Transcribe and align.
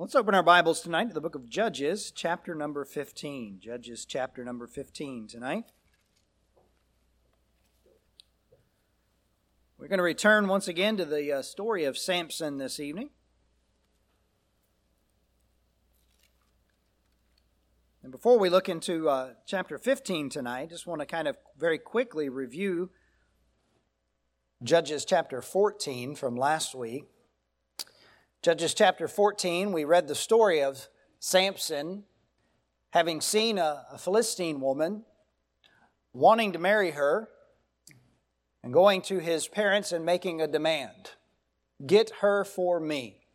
Let's 0.00 0.14
open 0.14 0.34
our 0.34 0.42
Bibles 0.42 0.80
tonight 0.80 1.08
to 1.08 1.12
the 1.12 1.20
book 1.20 1.34
of 1.34 1.46
Judges, 1.46 2.10
chapter 2.10 2.54
number 2.54 2.86
15. 2.86 3.58
Judges, 3.60 4.06
chapter 4.06 4.42
number 4.42 4.66
15 4.66 5.26
tonight. 5.28 5.72
We're 9.76 9.88
going 9.88 9.98
to 9.98 10.02
return 10.02 10.48
once 10.48 10.68
again 10.68 10.96
to 10.96 11.04
the 11.04 11.30
uh, 11.30 11.42
story 11.42 11.84
of 11.84 11.98
Samson 11.98 12.56
this 12.56 12.80
evening. 12.80 13.10
And 18.02 18.10
before 18.10 18.38
we 18.38 18.48
look 18.48 18.70
into 18.70 19.10
uh, 19.10 19.34
chapter 19.44 19.76
15 19.76 20.30
tonight, 20.30 20.70
just 20.70 20.86
want 20.86 21.02
to 21.02 21.06
kind 21.06 21.28
of 21.28 21.36
very 21.58 21.76
quickly 21.76 22.30
review 22.30 22.88
Judges 24.62 25.04
chapter 25.04 25.42
14 25.42 26.14
from 26.14 26.36
last 26.36 26.74
week. 26.74 27.04
Judges 28.42 28.72
chapter 28.72 29.06
14, 29.06 29.70
we 29.70 29.84
read 29.84 30.08
the 30.08 30.14
story 30.14 30.62
of 30.62 30.88
Samson 31.18 32.04
having 32.88 33.20
seen 33.20 33.58
a, 33.58 33.84
a, 33.92 33.98
Philistine 33.98 34.62
woman, 34.62 35.04
wanting 36.14 36.54
to 36.54 36.58
marry 36.58 36.92
her, 36.92 37.28
and 38.62 38.72
going 38.72 39.02
to 39.02 39.18
his 39.18 39.46
parents 39.46 39.92
and 39.92 40.06
making 40.06 40.40
a 40.40 40.46
demand 40.46 41.10
Get 41.86 42.12
her 42.20 42.44
for 42.44 42.80
me. 42.80 43.26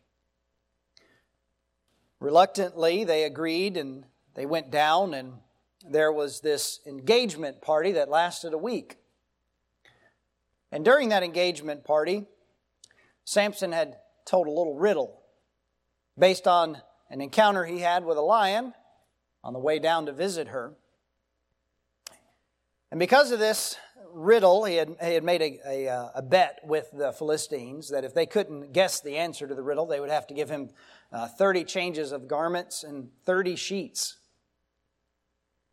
Reluctantly, 2.18 3.04
they 3.04 3.22
agreed 3.22 3.76
and 3.76 4.06
they 4.34 4.44
went 4.44 4.72
down, 4.72 5.14
and 5.14 5.34
there 5.88 6.10
was 6.10 6.40
this 6.40 6.80
engagement 6.84 7.62
party 7.62 7.92
that 7.92 8.08
lasted 8.08 8.52
a 8.52 8.58
week. 8.58 8.96
And 10.72 10.84
during 10.84 11.10
that 11.10 11.22
engagement 11.22 11.84
party, 11.84 12.26
Samson 13.24 13.70
had 13.70 13.98
told 14.26 14.46
a 14.46 14.50
little 14.50 14.74
riddle 14.74 15.22
based 16.18 16.46
on 16.46 16.82
an 17.08 17.20
encounter 17.20 17.64
he 17.64 17.80
had 17.80 18.04
with 18.04 18.18
a 18.18 18.22
lion 18.22 18.74
on 19.42 19.52
the 19.52 19.58
way 19.58 19.78
down 19.78 20.06
to 20.06 20.12
visit 20.12 20.48
her. 20.48 20.74
And 22.90 22.98
because 23.00 23.30
of 23.30 23.38
this 23.38 23.76
riddle, 24.12 24.64
he 24.64 24.76
had, 24.76 24.96
he 25.02 25.14
had 25.14 25.24
made 25.24 25.42
a, 25.42 25.60
a, 25.66 25.88
uh, 25.88 26.08
a, 26.16 26.22
bet 26.22 26.60
with 26.64 26.90
the 26.92 27.12
Philistines 27.12 27.90
that 27.90 28.04
if 28.04 28.14
they 28.14 28.26
couldn't 28.26 28.72
guess 28.72 29.00
the 29.00 29.16
answer 29.16 29.46
to 29.46 29.54
the 29.54 29.62
riddle, 29.62 29.86
they 29.86 30.00
would 30.00 30.10
have 30.10 30.26
to 30.28 30.34
give 30.34 30.48
him 30.48 30.70
uh, 31.12 31.28
30 31.28 31.64
changes 31.64 32.12
of 32.12 32.26
garments 32.26 32.82
and 32.82 33.10
30 33.24 33.56
sheets. 33.56 34.16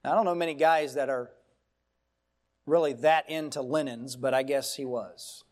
Now, 0.04 0.12
I 0.12 0.16
don't 0.16 0.26
know 0.26 0.36
many 0.36 0.54
guys 0.54 0.96
that 0.96 1.10
are 1.10 1.32
really 2.66 2.94
that 2.94 3.30
into 3.30 3.62
linens, 3.62 4.16
but 4.16 4.34
I 4.34 4.44
guess 4.44 4.76
he 4.76 4.86
was. 4.86 5.44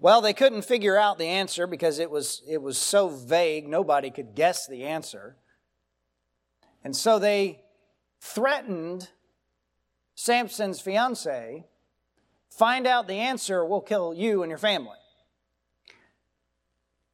Well, 0.00 0.22
they 0.22 0.32
couldn't 0.32 0.62
figure 0.62 0.96
out 0.96 1.18
the 1.18 1.26
answer 1.26 1.66
because 1.66 1.98
it 1.98 2.10
was, 2.10 2.42
it 2.48 2.62
was 2.62 2.78
so 2.78 3.08
vague, 3.08 3.68
nobody 3.68 4.10
could 4.10 4.34
guess 4.34 4.66
the 4.66 4.84
answer. 4.84 5.36
And 6.82 6.96
so 6.96 7.18
they 7.18 7.60
threatened 8.20 9.10
Samson's 10.14 10.80
fiance 10.80 11.66
find 12.50 12.86
out 12.86 13.08
the 13.08 13.14
answer, 13.14 13.64
we'll 13.64 13.80
kill 13.80 14.12
you 14.12 14.42
and 14.42 14.50
your 14.50 14.58
family. 14.58 14.96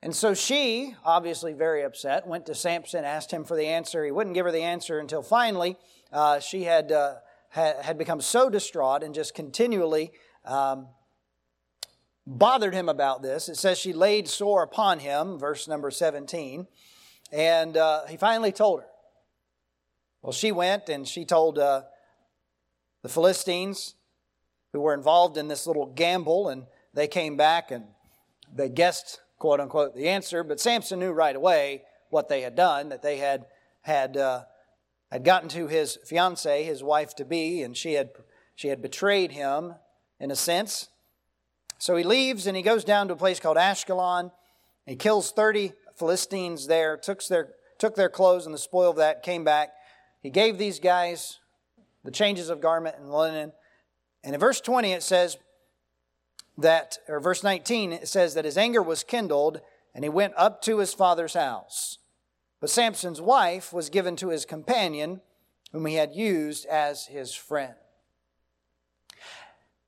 And 0.02 0.14
so 0.14 0.34
she, 0.34 0.94
obviously 1.04 1.52
very 1.52 1.82
upset, 1.82 2.26
went 2.26 2.46
to 2.46 2.54
Samson, 2.54 3.04
asked 3.04 3.30
him 3.30 3.44
for 3.44 3.56
the 3.56 3.66
answer. 3.66 4.04
He 4.04 4.10
wouldn't 4.10 4.34
give 4.34 4.46
her 4.46 4.52
the 4.52 4.62
answer 4.62 4.98
until 4.98 5.22
finally 5.22 5.76
uh, 6.12 6.40
she 6.40 6.64
had, 6.64 6.92
uh, 6.92 7.16
had, 7.48 7.76
had 7.76 7.98
become 7.98 8.20
so 8.20 8.48
distraught 8.48 9.02
and 9.02 9.14
just 9.14 9.34
continually 9.34 10.12
um, 10.44 10.88
bothered 12.26 12.74
him 12.74 12.88
about 12.88 13.22
this. 13.22 13.48
It 13.48 13.56
says 13.56 13.78
she 13.78 13.92
laid 13.92 14.28
sore 14.28 14.62
upon 14.62 14.98
him, 14.98 15.38
verse 15.38 15.68
number 15.68 15.90
17, 15.90 16.66
and 17.32 17.76
uh, 17.76 18.06
he 18.06 18.16
finally 18.16 18.52
told 18.52 18.80
her. 18.80 18.86
Well, 20.22 20.32
she 20.32 20.50
went 20.50 20.88
and 20.88 21.06
she 21.06 21.24
told 21.24 21.58
uh, 21.58 21.82
the 23.02 23.08
Philistines 23.08 23.94
who 24.72 24.80
were 24.80 24.94
involved 24.94 25.36
in 25.36 25.46
this 25.48 25.66
little 25.66 25.86
gamble, 25.86 26.48
and 26.48 26.66
they 26.92 27.06
came 27.06 27.36
back 27.36 27.70
and 27.70 27.84
they 28.52 28.68
guessed, 28.68 29.20
quote 29.38 29.60
unquote, 29.60 29.94
the 29.94 30.08
answer. 30.08 30.42
But 30.42 30.60
Samson 30.60 30.98
knew 30.98 31.12
right 31.12 31.36
away 31.36 31.82
what 32.10 32.28
they 32.28 32.40
had 32.40 32.56
done, 32.56 32.88
that 32.88 33.02
they 33.02 33.18
had 33.18 33.46
had 33.82 34.16
uh, 34.16 34.42
had 35.12 35.24
gotten 35.24 35.48
to 35.50 35.68
his 35.68 35.98
fiancee, 36.04 36.64
his 36.64 36.82
wife 36.82 37.14
to 37.16 37.24
be, 37.24 37.62
and 37.62 37.76
she 37.76 37.92
had 37.92 38.10
she 38.56 38.68
had 38.68 38.82
betrayed 38.82 39.30
him 39.30 39.74
in 40.18 40.30
a 40.30 40.36
sense. 40.36 40.88
So 41.78 41.96
he 41.96 42.04
leaves 42.04 42.46
and 42.46 42.56
he 42.56 42.62
goes 42.62 42.84
down 42.84 43.08
to 43.08 43.14
a 43.14 43.16
place 43.16 43.40
called 43.40 43.56
Ashkelon. 43.56 44.32
He 44.86 44.96
kills 44.96 45.30
30 45.32 45.72
Philistines 45.96 46.66
there, 46.66 46.96
took 46.96 47.26
their, 47.26 47.50
took 47.78 47.94
their 47.94 48.08
clothes 48.08 48.46
and 48.46 48.54
the 48.54 48.58
spoil 48.58 48.90
of 48.90 48.96
that, 48.96 49.22
came 49.22 49.44
back. 49.44 49.70
He 50.22 50.30
gave 50.30 50.58
these 50.58 50.80
guys 50.80 51.38
the 52.04 52.10
changes 52.10 52.50
of 52.50 52.60
garment 52.60 52.96
and 52.98 53.10
linen. 53.10 53.52
And 54.24 54.34
in 54.34 54.40
verse 54.40 54.60
20 54.60 54.92
it 54.92 55.02
says 55.02 55.36
that, 56.58 56.98
or 57.08 57.20
verse 57.20 57.42
19, 57.42 57.92
it 57.92 58.08
says 58.08 58.34
that 58.34 58.44
his 58.44 58.56
anger 58.56 58.82
was 58.82 59.04
kindled 59.04 59.60
and 59.94 60.04
he 60.04 60.08
went 60.08 60.34
up 60.36 60.62
to 60.62 60.78
his 60.78 60.94
father's 60.94 61.34
house. 61.34 61.98
But 62.60 62.70
Samson's 62.70 63.20
wife 63.20 63.72
was 63.72 63.90
given 63.90 64.16
to 64.16 64.28
his 64.28 64.44
companion, 64.44 65.20
whom 65.72 65.86
he 65.86 65.94
had 65.94 66.14
used 66.14 66.66
as 66.66 67.06
his 67.06 67.34
friend. 67.34 67.74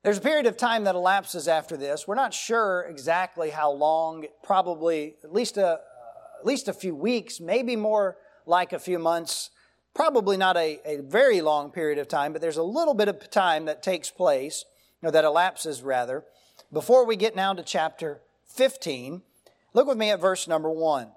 There's 0.01 0.17
a 0.17 0.21
period 0.21 0.45
of 0.45 0.55
time 0.55 0.85
that 0.85 0.95
elapses 0.95 1.49
after 1.49 1.75
this. 1.75 2.07
We're 2.07 2.15
not 2.15 2.33
sure 2.33 2.85
exactly 2.89 3.49
how 3.49 3.71
long, 3.71 4.27
probably 4.43 5.15
at 5.25 5.33
least 5.33 5.57
a, 5.57 5.79
at 6.39 6.45
least 6.45 6.69
a 6.69 6.73
few 6.73 6.95
weeks, 6.95 7.41
maybe 7.41 7.75
more 7.75 8.15
like 8.45 8.71
a 8.71 8.79
few 8.79 8.97
months, 8.97 9.49
probably 9.93 10.37
not 10.37 10.55
a, 10.55 10.79
a 10.85 11.01
very 11.01 11.41
long 11.41 11.69
period 11.69 11.99
of 11.99 12.07
time, 12.07 12.31
but 12.31 12.41
there's 12.41 12.55
a 12.55 12.63
little 12.63 12.93
bit 12.93 13.09
of 13.09 13.29
time 13.29 13.65
that 13.65 13.83
takes 13.83 14.09
place, 14.09 14.63
or 15.03 15.11
that 15.11 15.25
elapses 15.25 15.81
rather, 15.81 16.23
before 16.71 17.05
we 17.05 17.17
get 17.17 17.35
now 17.35 17.53
to 17.53 17.61
chapter 17.61 18.21
15. 18.47 19.21
Look 19.73 19.87
with 19.87 19.97
me 19.97 20.11
at 20.11 20.21
verse 20.21 20.47
number 20.47 20.69
1. 20.71 21.11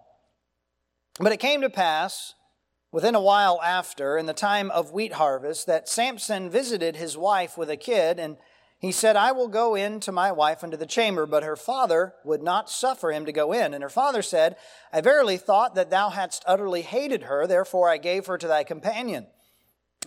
But 1.21 1.31
it 1.31 1.39
came 1.39 1.61
to 1.61 1.71
pass, 1.71 2.35
within 2.91 3.15
a 3.15 3.21
while 3.21 3.61
after, 3.63 4.19
in 4.19 4.27
the 4.27 4.35
time 4.35 4.73
of 4.73 4.91
wheat 4.91 5.13
harvest, 5.13 5.69
that 5.69 5.89
Samson 5.89 6.51
visited 6.51 6.97
his 6.97 7.17
wife 7.17 7.57
with 7.57 7.71
a 7.71 7.77
kid, 7.77 8.19
and 8.19 8.39
he 8.83 8.91
said, 8.91 9.15
I 9.15 9.31
will 9.31 9.47
go 9.47 9.77
in 9.77 10.01
to 10.01 10.11
my 10.11 10.33
wife 10.33 10.65
into 10.65 10.77
the 10.77 10.87
chamber, 10.87 11.25
but 11.25 11.45
her 11.45 11.55
father 11.55 12.15
would 12.25 12.43
not 12.43 12.69
suffer 12.69 13.13
him 13.13 13.25
to 13.27 13.33
go 13.33 13.53
in. 13.53 13.75
And 13.75 13.83
her 13.83 13.89
father 13.89 14.23
said, 14.23 14.57
I 14.93 15.01
verily 15.01 15.37
thought 15.37 15.77
that 15.77 15.89
thou 15.89 16.11
hadst 16.11 16.43
utterly 16.49 16.83
hated 16.83 17.23
her, 17.23 17.47
therefore 17.47 17.89
I 17.89 17.99
gave 17.99 18.27
her 18.27 18.37
to 18.37 18.49
thy 18.49 18.65
companion. 18.65 19.29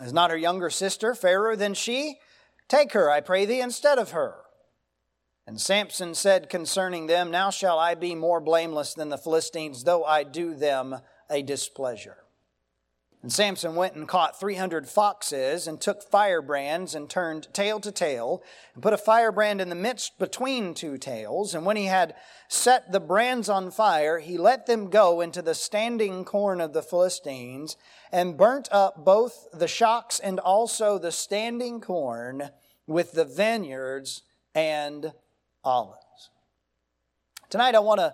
Is 0.01 0.11
not 0.11 0.29
her 0.29 0.35
younger 0.35 0.69
sister 0.69 1.15
fairer 1.15 1.55
than 1.55 1.73
she? 1.73 2.19
Take 2.67 2.91
her, 2.91 3.09
I 3.09 3.21
pray 3.21 3.45
thee, 3.45 3.61
instead 3.61 3.97
of 3.97 4.11
her. 4.11 4.35
And 5.47 5.61
Samson 5.61 6.13
said 6.13 6.49
concerning 6.49 7.07
them, 7.07 7.31
Now 7.31 7.51
shall 7.51 7.79
I 7.79 7.95
be 7.95 8.13
more 8.13 8.41
blameless 8.41 8.93
than 8.93 9.07
the 9.07 9.17
Philistines, 9.17 9.85
though 9.85 10.03
I 10.03 10.23
do 10.23 10.53
them 10.53 10.97
a 11.29 11.43
displeasure. 11.43 12.17
And 13.25 13.33
Samson 13.33 13.73
went 13.73 13.95
and 13.95 14.07
caught 14.07 14.39
300 14.39 14.87
foxes 14.87 15.65
and 15.65 15.81
took 15.81 16.03
firebrands 16.03 16.93
and 16.93 17.09
turned 17.09 17.51
tail 17.55 17.79
to 17.79 17.91
tail 17.91 18.43
and 18.75 18.83
put 18.83 18.93
a 18.93 18.99
firebrand 18.99 19.59
in 19.59 19.69
the 19.69 19.73
midst 19.73 20.19
between 20.19 20.75
two 20.75 20.99
tails. 20.99 21.55
And 21.55 21.65
when 21.65 21.75
he 21.75 21.85
had 21.85 22.13
set 22.49 22.91
the 22.91 22.99
brands 22.99 23.49
on 23.49 23.71
fire, 23.71 24.19
he 24.19 24.37
let 24.37 24.67
them 24.67 24.91
go 24.91 25.21
into 25.21 25.41
the 25.41 25.55
standing 25.55 26.23
corn 26.23 26.61
of 26.61 26.73
the 26.73 26.83
Philistines 26.83 27.77
and 28.11 28.37
burnt 28.37 28.69
up 28.71 29.03
both 29.03 29.47
the 29.51 29.67
shocks 29.67 30.19
and 30.19 30.39
also 30.39 30.99
the 30.99 31.11
standing 31.11 31.81
corn 31.81 32.51
with 32.85 33.13
the 33.13 33.25
vineyards 33.25 34.21
and 34.53 35.13
olives. 35.63 36.29
Tonight 37.49 37.73
I 37.73 37.79
want 37.79 38.01
to 38.01 38.13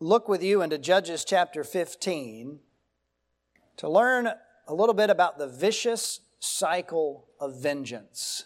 look 0.00 0.30
with 0.30 0.42
you 0.42 0.62
into 0.62 0.78
Judges 0.78 1.26
chapter 1.26 1.62
15 1.62 2.60
to 3.78 3.88
learn 3.88 4.28
a 4.66 4.74
little 4.74 4.94
bit 4.94 5.10
about 5.10 5.38
the 5.38 5.46
vicious 5.46 6.20
cycle 6.40 7.26
of 7.40 7.60
vengeance. 7.60 8.44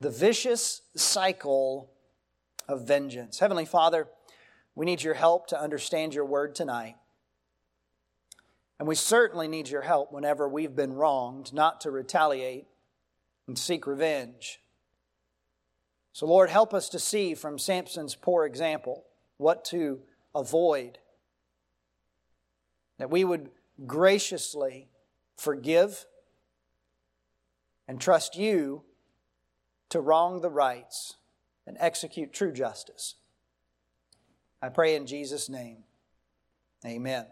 The 0.00 0.10
vicious 0.10 0.82
cycle 0.94 1.90
of 2.68 2.86
vengeance. 2.86 3.38
Heavenly 3.38 3.64
Father, 3.64 4.08
we 4.74 4.86
need 4.86 5.02
your 5.02 5.14
help 5.14 5.46
to 5.48 5.60
understand 5.60 6.14
your 6.14 6.24
word 6.24 6.54
tonight. 6.54 6.96
And 8.78 8.86
we 8.86 8.94
certainly 8.94 9.48
need 9.48 9.68
your 9.68 9.82
help 9.82 10.12
whenever 10.12 10.46
we've 10.48 10.76
been 10.76 10.92
wronged, 10.92 11.54
not 11.54 11.80
to 11.80 11.90
retaliate 11.90 12.66
and 13.46 13.58
seek 13.58 13.86
revenge. 13.86 14.60
So, 16.12 16.26
Lord, 16.26 16.50
help 16.50 16.74
us 16.74 16.90
to 16.90 16.98
see 16.98 17.34
from 17.34 17.58
Samson's 17.58 18.14
poor 18.14 18.44
example 18.44 19.04
what 19.38 19.64
to 19.66 20.00
avoid. 20.34 20.98
That 22.98 23.10
we 23.10 23.24
would 23.24 23.50
graciously 23.84 24.88
forgive 25.36 26.06
and 27.88 28.00
trust 28.00 28.36
you 28.36 28.82
to 29.90 30.00
wrong 30.00 30.40
the 30.40 30.50
rights 30.50 31.16
and 31.66 31.76
execute 31.80 32.32
true 32.32 32.52
justice. 32.52 33.16
I 34.62 34.68
pray 34.68 34.96
in 34.96 35.06
Jesus' 35.06 35.48
name. 35.48 35.84
Amen. 36.84 37.26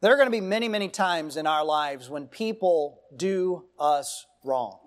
There 0.00 0.12
are 0.12 0.16
going 0.16 0.26
to 0.26 0.30
be 0.30 0.40
many, 0.42 0.68
many 0.68 0.88
times 0.88 1.36
in 1.36 1.46
our 1.46 1.64
lives 1.64 2.10
when 2.10 2.26
people 2.26 3.00
do 3.16 3.64
us 3.78 4.26
wrong. 4.44 4.80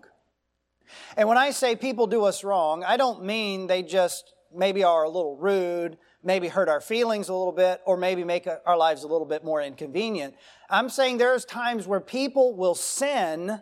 And 1.16 1.28
when 1.28 1.38
I 1.38 1.50
say 1.52 1.76
people 1.76 2.08
do 2.08 2.24
us 2.24 2.44
wrong, 2.44 2.84
I 2.84 2.98
don't 2.98 3.24
mean 3.24 3.68
they 3.68 3.82
just 3.84 4.34
maybe 4.54 4.84
are 4.84 5.04
a 5.04 5.10
little 5.10 5.36
rude, 5.36 5.98
maybe 6.24 6.48
hurt 6.48 6.70
our 6.70 6.82
feelings 6.82 7.30
a 7.30 7.34
little 7.34 7.54
bit, 7.54 7.82
or 7.86 7.98
maybe 7.98 8.24
make 8.24 8.48
our 8.66 8.78
lives 8.78 9.04
a 9.04 9.08
little 9.08 9.28
bit 9.28 9.44
more 9.44 9.62
inconvenient. 9.62 10.36
I'm 10.70 10.90
saying 10.90 11.18
there's 11.18 11.46
times 11.46 11.88
where 11.88 12.00
people 12.00 12.56
will 12.56 12.76
sin 12.76 13.62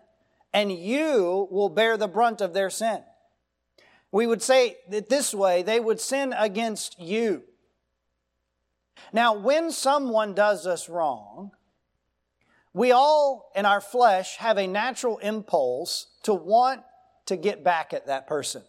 and 0.53 0.71
you 0.71 1.47
will 1.51 1.69
bear 1.69 1.97
the 1.97 2.07
brunt 2.07 2.41
of 2.41 2.53
their 2.53 2.69
sin. 2.69 3.03
We 4.11 4.25
would 4.25 4.41
say 4.41 4.77
that 4.89 5.09
this 5.09 5.33
way 5.33 5.61
they 5.61 5.79
would 5.79 5.99
sin 5.99 6.33
against 6.37 6.99
you. 6.99 7.43
Now, 9.11 9.33
when 9.33 9.71
someone 9.71 10.33
does 10.33 10.65
us 10.65 10.87
wrong, 10.87 11.51
we 12.73 12.91
all 12.91 13.51
in 13.55 13.65
our 13.65 13.81
flesh 13.81 14.37
have 14.37 14.57
a 14.57 14.67
natural 14.67 15.17
impulse 15.17 16.07
to 16.23 16.33
want 16.33 16.81
to 17.25 17.35
get 17.35 17.63
back 17.63 17.93
at 17.93 18.07
that 18.07 18.27
person. 18.27 18.63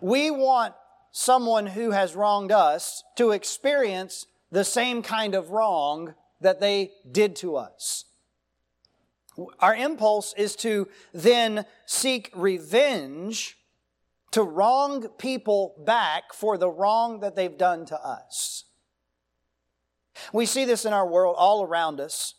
We 0.00 0.30
want 0.30 0.74
someone 1.12 1.66
who 1.66 1.90
has 1.90 2.16
wronged 2.16 2.50
us 2.50 3.04
to 3.16 3.30
experience 3.30 4.26
the 4.50 4.64
same 4.64 5.02
kind 5.02 5.34
of 5.34 5.50
wrong 5.50 6.14
that 6.40 6.60
they 6.60 6.92
did 7.10 7.36
to 7.36 7.56
us. 7.56 8.06
Our 9.60 9.74
impulse 9.74 10.34
is 10.36 10.56
to 10.56 10.88
then 11.14 11.64
seek 11.86 12.30
revenge 12.34 13.56
to 14.32 14.42
wrong 14.42 15.08
people 15.18 15.74
back 15.86 16.32
for 16.32 16.58
the 16.58 16.68
wrong 16.68 17.20
that 17.20 17.36
they've 17.36 17.56
done 17.56 17.84
to 17.86 18.00
us. 18.06 18.64
We 20.32 20.46
see 20.46 20.64
this 20.64 20.84
in 20.84 20.92
our 20.92 21.06
world 21.06 21.36
all 21.38 21.62
around 21.62 22.00
us. 22.00 22.34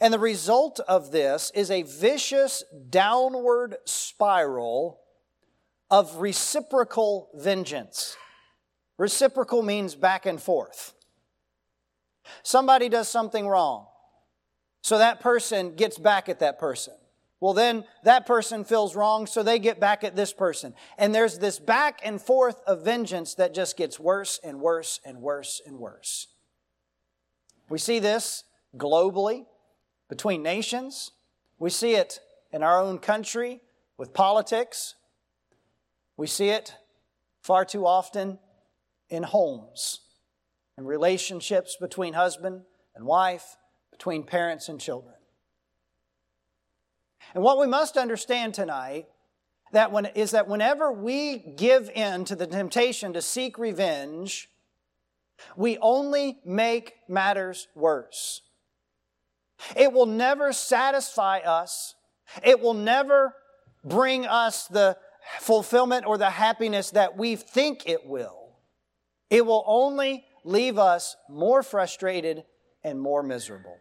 And 0.00 0.12
the 0.12 0.18
result 0.18 0.80
of 0.80 1.12
this 1.12 1.52
is 1.54 1.70
a 1.70 1.82
vicious 1.82 2.64
downward 2.88 3.76
spiral 3.84 5.01
of 5.92 6.16
reciprocal 6.16 7.28
vengeance. 7.34 8.16
Reciprocal 8.96 9.62
means 9.62 9.94
back 9.94 10.24
and 10.24 10.40
forth. 10.40 10.94
Somebody 12.42 12.88
does 12.88 13.08
something 13.08 13.46
wrong, 13.46 13.86
so 14.80 14.96
that 14.96 15.20
person 15.20 15.74
gets 15.76 15.98
back 15.98 16.30
at 16.30 16.40
that 16.40 16.58
person. 16.58 16.94
Well, 17.40 17.52
then 17.52 17.84
that 18.04 18.24
person 18.24 18.64
feels 18.64 18.96
wrong, 18.96 19.26
so 19.26 19.42
they 19.42 19.58
get 19.58 19.80
back 19.80 20.02
at 20.02 20.16
this 20.16 20.32
person. 20.32 20.74
And 20.96 21.14
there's 21.14 21.38
this 21.38 21.58
back 21.58 22.00
and 22.04 22.22
forth 22.22 22.62
of 22.66 22.84
vengeance 22.84 23.34
that 23.34 23.52
just 23.52 23.76
gets 23.76 24.00
worse 24.00 24.40
and 24.42 24.60
worse 24.60 24.98
and 25.04 25.18
worse 25.18 25.60
and 25.66 25.78
worse. 25.78 26.28
We 27.68 27.78
see 27.78 27.98
this 27.98 28.44
globally 28.76 29.44
between 30.08 30.42
nations. 30.42 31.10
We 31.58 31.68
see 31.68 31.96
it 31.96 32.20
in 32.50 32.62
our 32.62 32.80
own 32.80 32.98
country 32.98 33.60
with 33.98 34.14
politics. 34.14 34.94
We 36.22 36.28
see 36.28 36.50
it 36.50 36.76
far 37.40 37.64
too 37.64 37.84
often 37.84 38.38
in 39.08 39.24
homes 39.24 40.02
in 40.78 40.84
relationships 40.84 41.76
between 41.80 42.14
husband 42.14 42.62
and 42.94 43.04
wife, 43.04 43.56
between 43.90 44.22
parents 44.22 44.68
and 44.68 44.80
children. 44.80 45.16
And 47.34 47.42
what 47.42 47.58
we 47.58 47.66
must 47.66 47.96
understand 47.96 48.54
tonight 48.54 49.06
that 49.72 49.90
when, 49.90 50.06
is 50.06 50.30
that 50.30 50.46
whenever 50.46 50.92
we 50.92 51.38
give 51.38 51.90
in 51.92 52.24
to 52.26 52.36
the 52.36 52.46
temptation 52.46 53.14
to 53.14 53.20
seek 53.20 53.58
revenge, 53.58 54.48
we 55.56 55.76
only 55.78 56.38
make 56.44 56.94
matters 57.08 57.66
worse. 57.74 58.42
It 59.74 59.92
will 59.92 60.06
never 60.06 60.52
satisfy 60.52 61.38
us. 61.38 61.96
It 62.44 62.60
will 62.60 62.74
never 62.74 63.34
bring 63.84 64.24
us 64.24 64.68
the 64.68 64.96
fulfillment 65.40 66.06
or 66.06 66.18
the 66.18 66.30
happiness 66.30 66.90
that 66.90 67.16
we 67.16 67.36
think 67.36 67.88
it 67.88 68.06
will. 68.06 68.56
It 69.30 69.46
will 69.46 69.64
only 69.66 70.24
leave 70.44 70.78
us 70.78 71.16
more 71.28 71.62
frustrated 71.62 72.44
and 72.84 73.00
more 73.00 73.22
miserable. 73.22 73.76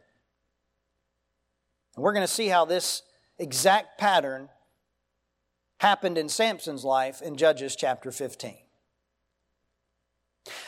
And 1.95 2.03
we're 2.03 2.13
going 2.13 2.25
to 2.25 2.33
see 2.33 2.47
how 2.47 2.65
this 2.65 3.03
exact 3.37 3.99
pattern 3.99 4.49
happened 5.79 6.17
in 6.17 6.29
Samson's 6.29 6.85
life 6.85 7.21
in 7.21 7.35
Judges 7.35 7.75
chapter 7.75 8.11
15. 8.11 8.57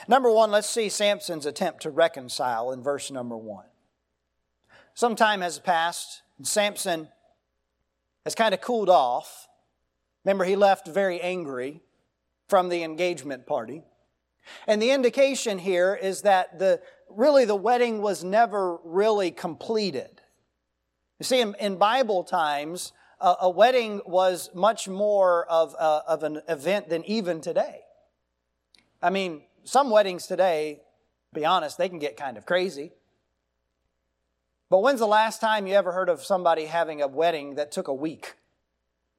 Number 0.07 0.31
one, 0.31 0.51
let's 0.51 0.69
see 0.69 0.89
Samson's 0.89 1.45
attempt 1.45 1.83
to 1.83 1.89
reconcile 1.89 2.71
in 2.71 2.83
verse 2.83 3.11
number 3.11 3.37
one. 3.37 3.65
Some 4.93 5.15
time 5.15 5.41
has 5.41 5.59
passed, 5.59 6.21
and 6.37 6.47
Samson 6.47 7.09
has 8.25 8.35
kind 8.35 8.53
of 8.53 8.61
cooled 8.61 8.89
off. 8.89 9.47
Remember, 10.25 10.45
he 10.45 10.55
left 10.55 10.87
very 10.87 11.19
angry 11.21 11.81
from 12.47 12.69
the 12.69 12.83
engagement 12.83 13.45
party. 13.45 13.83
And 14.67 14.81
the 14.81 14.91
indication 14.91 15.59
here 15.59 15.97
is 15.99 16.21
that 16.21 16.59
the, 16.59 16.81
really 17.09 17.45
the 17.45 17.55
wedding 17.55 18.01
was 18.01 18.23
never 18.23 18.77
really 18.83 19.31
completed. 19.31 20.21
You 21.19 21.25
see, 21.25 21.41
in, 21.41 21.55
in 21.59 21.77
Bible 21.77 22.23
times, 22.23 22.91
a, 23.19 23.35
a, 23.41 23.49
wedding 23.49 24.01
was 24.05 24.49
much 24.53 24.87
more 24.89 25.45
of, 25.49 25.73
a, 25.79 26.03
of 26.07 26.23
an 26.23 26.41
event 26.49 26.89
than 26.89 27.05
even 27.05 27.39
today. 27.39 27.81
I 29.01 29.09
mean, 29.09 29.43
some 29.63 29.89
weddings 29.89 30.27
today, 30.27 30.81
be 31.33 31.45
honest, 31.45 31.77
they 31.77 31.89
can 31.89 31.99
get 31.99 32.17
kind 32.17 32.37
of 32.37 32.45
crazy. 32.45 32.91
But 34.69 34.79
when's 34.79 34.99
the 34.99 35.07
last 35.07 35.39
time 35.39 35.67
you 35.67 35.75
ever 35.75 35.91
heard 35.91 36.09
of 36.09 36.23
somebody 36.23 36.65
having 36.65 37.01
a 37.01 37.07
wedding 37.07 37.55
that 37.55 37.71
took 37.71 37.87
a 37.87 37.93
week? 37.93 38.35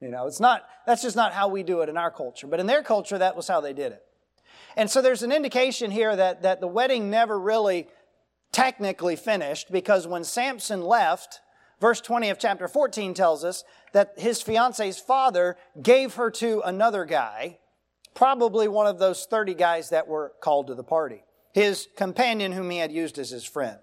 You 0.01 0.09
know, 0.09 0.27
it's 0.27 0.39
not, 0.39 0.65
that's 0.85 1.01
just 1.01 1.15
not 1.15 1.33
how 1.33 1.47
we 1.47 1.63
do 1.63 1.81
it 1.81 1.89
in 1.89 1.97
our 1.97 2.11
culture. 2.11 2.47
But 2.47 2.59
in 2.59 2.67
their 2.67 2.83
culture, 2.83 3.17
that 3.17 3.35
was 3.35 3.47
how 3.47 3.61
they 3.61 3.73
did 3.73 3.91
it. 3.91 4.03
And 4.75 4.89
so 4.89 5.01
there's 5.01 5.23
an 5.23 5.31
indication 5.31 5.89
here 5.89 6.15
that, 6.15 6.41
that 6.41 6.59
the 6.59 6.67
wedding 6.67 7.09
never 7.09 7.39
really 7.39 7.87
technically 8.51 9.15
finished 9.15 9.71
because 9.71 10.05
when 10.05 10.23
Samson 10.23 10.81
left, 10.81 11.39
verse 11.79 12.01
20 12.01 12.29
of 12.29 12.39
chapter 12.39 12.67
14 12.67 13.13
tells 13.13 13.43
us 13.43 13.63
that 13.93 14.13
his 14.17 14.41
fiance's 14.41 14.99
father 14.99 15.55
gave 15.81 16.15
her 16.15 16.29
to 16.31 16.61
another 16.65 17.05
guy 17.05 17.57
probably 18.15 18.67
one 18.67 18.87
of 18.87 18.97
those 18.97 19.25
30 19.25 19.53
guys 19.53 19.89
that 19.89 20.07
were 20.07 20.33
called 20.41 20.67
to 20.67 20.73
the 20.73 20.83
party, 20.83 21.23
his 21.53 21.87
companion 21.95 22.51
whom 22.53 22.69
he 22.69 22.77
had 22.77 22.91
used 22.91 23.19
as 23.19 23.29
his 23.29 23.43
friend. 23.43 23.77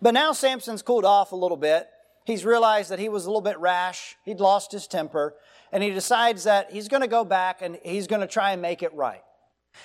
But 0.00 0.14
now 0.14 0.32
Samson's 0.32 0.82
cooled 0.82 1.04
off 1.04 1.32
a 1.32 1.36
little 1.36 1.56
bit. 1.56 1.88
He's 2.28 2.44
realized 2.44 2.90
that 2.90 2.98
he 2.98 3.08
was 3.08 3.24
a 3.24 3.30
little 3.30 3.40
bit 3.40 3.58
rash. 3.58 4.18
He'd 4.22 4.38
lost 4.38 4.70
his 4.70 4.86
temper. 4.86 5.34
And 5.72 5.82
he 5.82 5.88
decides 5.88 6.44
that 6.44 6.70
he's 6.70 6.86
going 6.86 7.00
to 7.00 7.08
go 7.08 7.24
back 7.24 7.62
and 7.62 7.78
he's 7.82 8.06
going 8.06 8.20
to 8.20 8.26
try 8.26 8.52
and 8.52 8.60
make 8.60 8.82
it 8.82 8.92
right. 8.92 9.22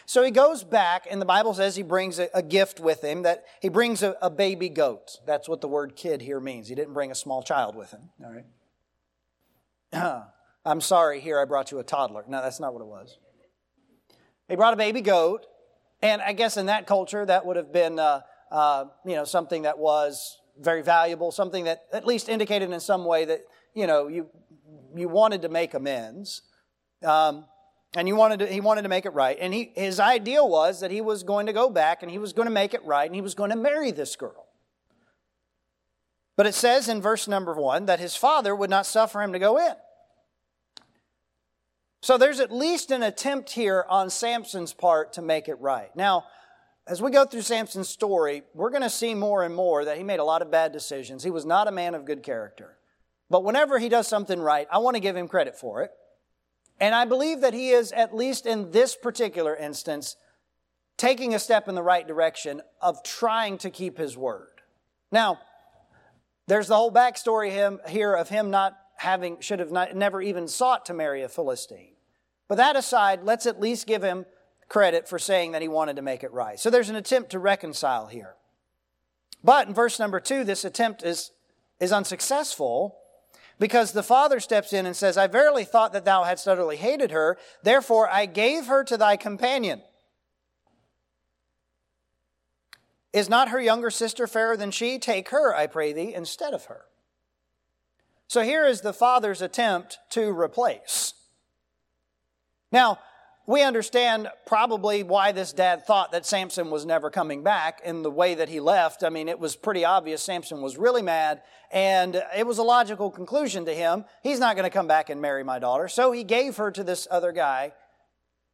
So 0.05 0.23
he 0.23 0.31
goes 0.31 0.61
back, 0.61 1.07
and 1.09 1.21
the 1.21 1.25
Bible 1.25 1.53
says 1.53 1.77
he 1.77 1.83
brings 1.83 2.19
a, 2.19 2.27
a 2.33 2.41
gift 2.41 2.81
with 2.81 3.01
him, 3.01 3.21
that 3.21 3.45
he 3.61 3.69
brings 3.69 4.03
a, 4.03 4.17
a, 4.21 4.29
baby 4.29 4.67
goat. 4.67 5.19
That's 5.25 5.47
what 5.47 5.61
the 5.61 5.69
word 5.69 5.95
kid 5.95 6.21
here 6.21 6.41
means. 6.41 6.67
He 6.67 6.75
didn't 6.75 6.93
bring 6.93 7.11
a 7.11 7.15
small 7.15 7.43
child 7.43 7.75
with 7.75 7.91
him. 7.91 8.09
All 8.21 8.43
right. 9.93 10.23
I'm 10.65 10.81
sorry, 10.81 11.21
here 11.21 11.39
I 11.39 11.45
brought 11.45 11.71
you 11.71 11.79
a 11.79 11.83
toddler. 11.83 12.25
No, 12.27 12.41
that's 12.41 12.59
not 12.59 12.73
what 12.73 12.81
it 12.81 12.87
was. 12.87 13.19
He 14.49 14.57
brought 14.57 14.73
a 14.73 14.77
baby 14.77 15.01
goat, 15.01 15.45
and 16.01 16.21
I 16.21 16.33
guess 16.33 16.57
in 16.57 16.65
that 16.65 16.87
culture 16.87 17.25
that 17.25 17.45
would 17.45 17.55
have 17.55 17.71
been, 17.71 17.99
uh, 17.99 18.21
uh, 18.51 18.85
you 19.05 19.15
know, 19.15 19.23
something 19.23 19.61
that 19.61 19.77
was 19.77 20.39
very 20.59 20.81
valuable, 20.81 21.31
something 21.31 21.65
that 21.65 21.83
at 21.91 22.05
least 22.05 22.29
indicated 22.29 22.71
in 22.71 22.79
some 22.79 23.05
way 23.05 23.25
that 23.25 23.45
you 23.73 23.87
know 23.87 24.07
you 24.07 24.29
you 24.95 25.09
wanted 25.09 25.41
to 25.41 25.49
make 25.49 25.73
amends, 25.73 26.43
um, 27.03 27.45
and 27.95 28.07
you 28.07 28.15
wanted 28.15 28.39
to, 28.39 28.47
he 28.47 28.61
wanted 28.61 28.83
to 28.83 28.89
make 28.89 29.05
it 29.05 29.13
right. 29.13 29.37
And 29.39 29.53
he, 29.53 29.71
his 29.75 29.99
idea 29.99 30.43
was 30.43 30.79
that 30.81 30.91
he 30.91 31.01
was 31.01 31.23
going 31.23 31.47
to 31.47 31.53
go 31.53 31.69
back 31.69 32.03
and 32.03 32.11
he 32.11 32.17
was 32.17 32.33
going 32.33 32.47
to 32.47 32.53
make 32.53 32.73
it 32.73 32.83
right, 32.85 33.05
and 33.05 33.15
he 33.15 33.21
was 33.21 33.35
going 33.35 33.49
to 33.49 33.55
marry 33.55 33.91
this 33.91 34.15
girl. 34.15 34.47
But 36.35 36.47
it 36.47 36.55
says 36.55 36.89
in 36.89 37.01
verse 37.01 37.27
number 37.27 37.53
one 37.53 37.85
that 37.85 37.99
his 37.99 38.15
father 38.15 38.55
would 38.55 38.69
not 38.69 38.85
suffer 38.85 39.21
him 39.21 39.33
to 39.33 39.39
go 39.39 39.57
in. 39.57 39.73
So 42.01 42.17
there's 42.17 42.39
at 42.39 42.51
least 42.51 42.91
an 42.91 43.01
attempt 43.01 43.51
here 43.51 43.85
on 43.87 44.09
Samson's 44.09 44.73
part 44.73 45.13
to 45.13 45.21
make 45.21 45.47
it 45.47 45.55
right. 45.61 45.95
Now, 45.95 46.25
as 46.85 47.01
we 47.01 47.11
go 47.11 47.25
through 47.25 47.41
Samson's 47.41 47.89
story, 47.89 48.43
we're 48.53 48.69
going 48.69 48.81
to 48.81 48.89
see 48.89 49.13
more 49.13 49.43
and 49.43 49.55
more 49.55 49.85
that 49.85 49.97
he 49.97 50.03
made 50.03 50.19
a 50.19 50.23
lot 50.23 50.41
of 50.41 50.51
bad 50.51 50.71
decisions. 50.71 51.23
He 51.23 51.31
was 51.31 51.45
not 51.45 51.67
a 51.67 51.71
man 51.71 51.95
of 51.95 52.05
good 52.05 52.23
character. 52.23 52.77
But 53.29 53.43
whenever 53.43 53.79
he 53.79 53.89
does 53.89 54.07
something 54.07 54.39
right, 54.39 54.67
I 54.71 54.79
want 54.79 54.95
to 54.95 54.99
give 54.99 55.15
him 55.15 55.27
credit 55.27 55.55
for 55.55 55.81
it. 55.83 55.91
And 56.79 56.93
I 56.93 57.05
believe 57.05 57.41
that 57.41 57.53
he 57.53 57.69
is, 57.69 57.91
at 57.93 58.15
least 58.15 58.45
in 58.45 58.71
this 58.71 58.95
particular 58.95 59.55
instance, 59.55 60.17
taking 60.97 61.33
a 61.33 61.39
step 61.39 61.67
in 61.67 61.75
the 61.75 61.83
right 61.83 62.05
direction 62.05 62.61
of 62.81 63.01
trying 63.03 63.57
to 63.59 63.69
keep 63.69 63.97
his 63.97 64.17
word. 64.17 64.61
Now, 65.11 65.39
there's 66.47 66.67
the 66.67 66.75
whole 66.75 66.91
backstory 66.91 67.79
here 67.87 68.13
of 68.13 68.27
him 68.27 68.51
not 68.51 68.77
having, 68.97 69.39
should 69.39 69.59
have 69.59 69.71
not, 69.71 69.95
never 69.95 70.21
even 70.21 70.47
sought 70.47 70.85
to 70.87 70.93
marry 70.93 71.21
a 71.21 71.29
Philistine. 71.29 71.93
But 72.49 72.55
that 72.55 72.75
aside, 72.75 73.21
let's 73.23 73.45
at 73.45 73.59
least 73.59 73.87
give 73.87 74.03
him 74.03 74.25
credit 74.69 75.07
for 75.07 75.19
saying 75.19 75.51
that 75.51 75.61
he 75.61 75.67
wanted 75.67 75.95
to 75.95 76.01
make 76.01 76.23
it 76.23 76.31
right. 76.31 76.59
So 76.59 76.69
there's 76.69 76.89
an 76.89 76.95
attempt 76.95 77.31
to 77.31 77.39
reconcile 77.39 78.07
here. 78.07 78.35
But 79.43 79.67
in 79.67 79.73
verse 79.73 79.99
number 79.99 80.19
two, 80.19 80.43
this 80.43 80.63
attempt 80.63 81.03
is, 81.03 81.31
is 81.79 81.91
unsuccessful 81.91 82.97
because 83.59 83.91
the 83.91 84.03
father 84.03 84.39
steps 84.39 84.73
in 84.73 84.85
and 84.85 84.95
says, 84.95 85.17
I 85.17 85.27
verily 85.27 85.63
thought 85.63 85.93
that 85.93 86.05
thou 86.05 86.23
hadst 86.23 86.47
utterly 86.47 86.77
hated 86.77 87.11
her, 87.11 87.37
therefore 87.61 88.09
I 88.09 88.25
gave 88.25 88.67
her 88.67 88.83
to 88.85 88.97
thy 88.97 89.17
companion. 89.17 89.81
Is 93.11 93.29
not 93.29 93.49
her 93.49 93.61
younger 93.61 93.91
sister 93.91 94.25
fairer 94.25 94.57
than 94.57 94.71
she? 94.71 94.97
Take 94.97 95.29
her, 95.29 95.53
I 95.55 95.67
pray 95.67 95.93
thee, 95.93 96.13
instead 96.13 96.53
of 96.53 96.65
her. 96.65 96.85
So 98.27 98.41
here 98.41 98.65
is 98.65 98.81
the 98.81 98.93
father's 98.93 99.41
attempt 99.41 99.99
to 100.11 100.31
replace. 100.31 101.13
Now, 102.71 102.97
we 103.45 103.61
understand 103.61 104.29
probably 104.45 105.03
why 105.03 105.33
this 105.33 105.51
dad 105.51 105.85
thought 105.85 106.13
that 106.13 106.25
Samson 106.25 106.69
was 106.71 106.85
never 106.85 107.09
coming 107.09 107.43
back 107.43 107.81
in 107.83 108.01
the 108.01 108.11
way 108.11 108.35
that 108.35 108.47
he 108.47 108.61
left. 108.61 109.03
I 109.03 109.09
mean, 109.09 109.27
it 109.27 109.37
was 109.37 109.55
pretty 109.57 109.83
obvious 109.83 110.21
Samson 110.21 110.61
was 110.61 110.77
really 110.77 111.01
mad, 111.01 111.41
and 111.69 112.23
it 112.35 112.47
was 112.47 112.57
a 112.57 112.63
logical 112.63 113.11
conclusion 113.11 113.65
to 113.65 113.73
him. 113.73 114.05
He's 114.21 114.39
not 114.39 114.55
going 114.55 114.63
to 114.63 114.73
come 114.73 114.87
back 114.87 115.09
and 115.09 115.21
marry 115.21 115.43
my 115.43 115.59
daughter. 115.59 115.89
So 115.89 116.13
he 116.13 116.23
gave 116.23 116.55
her 116.55 116.71
to 116.71 116.83
this 116.83 117.05
other 117.11 117.33
guy. 117.33 117.73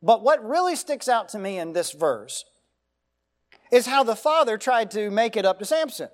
But 0.01 0.23
what 0.23 0.43
really 0.43 0.75
sticks 0.75 1.07
out 1.07 1.29
to 1.29 1.39
me 1.39 1.59
in 1.59 1.73
this 1.73 1.91
verse 1.91 2.45
is 3.71 3.85
how 3.85 4.03
the 4.03 4.15
father 4.15 4.57
tried 4.57 4.89
to 4.91 5.11
make 5.11 5.37
it 5.37 5.45
up 5.45 5.59
to 5.59 5.65
Samson. 5.65 6.09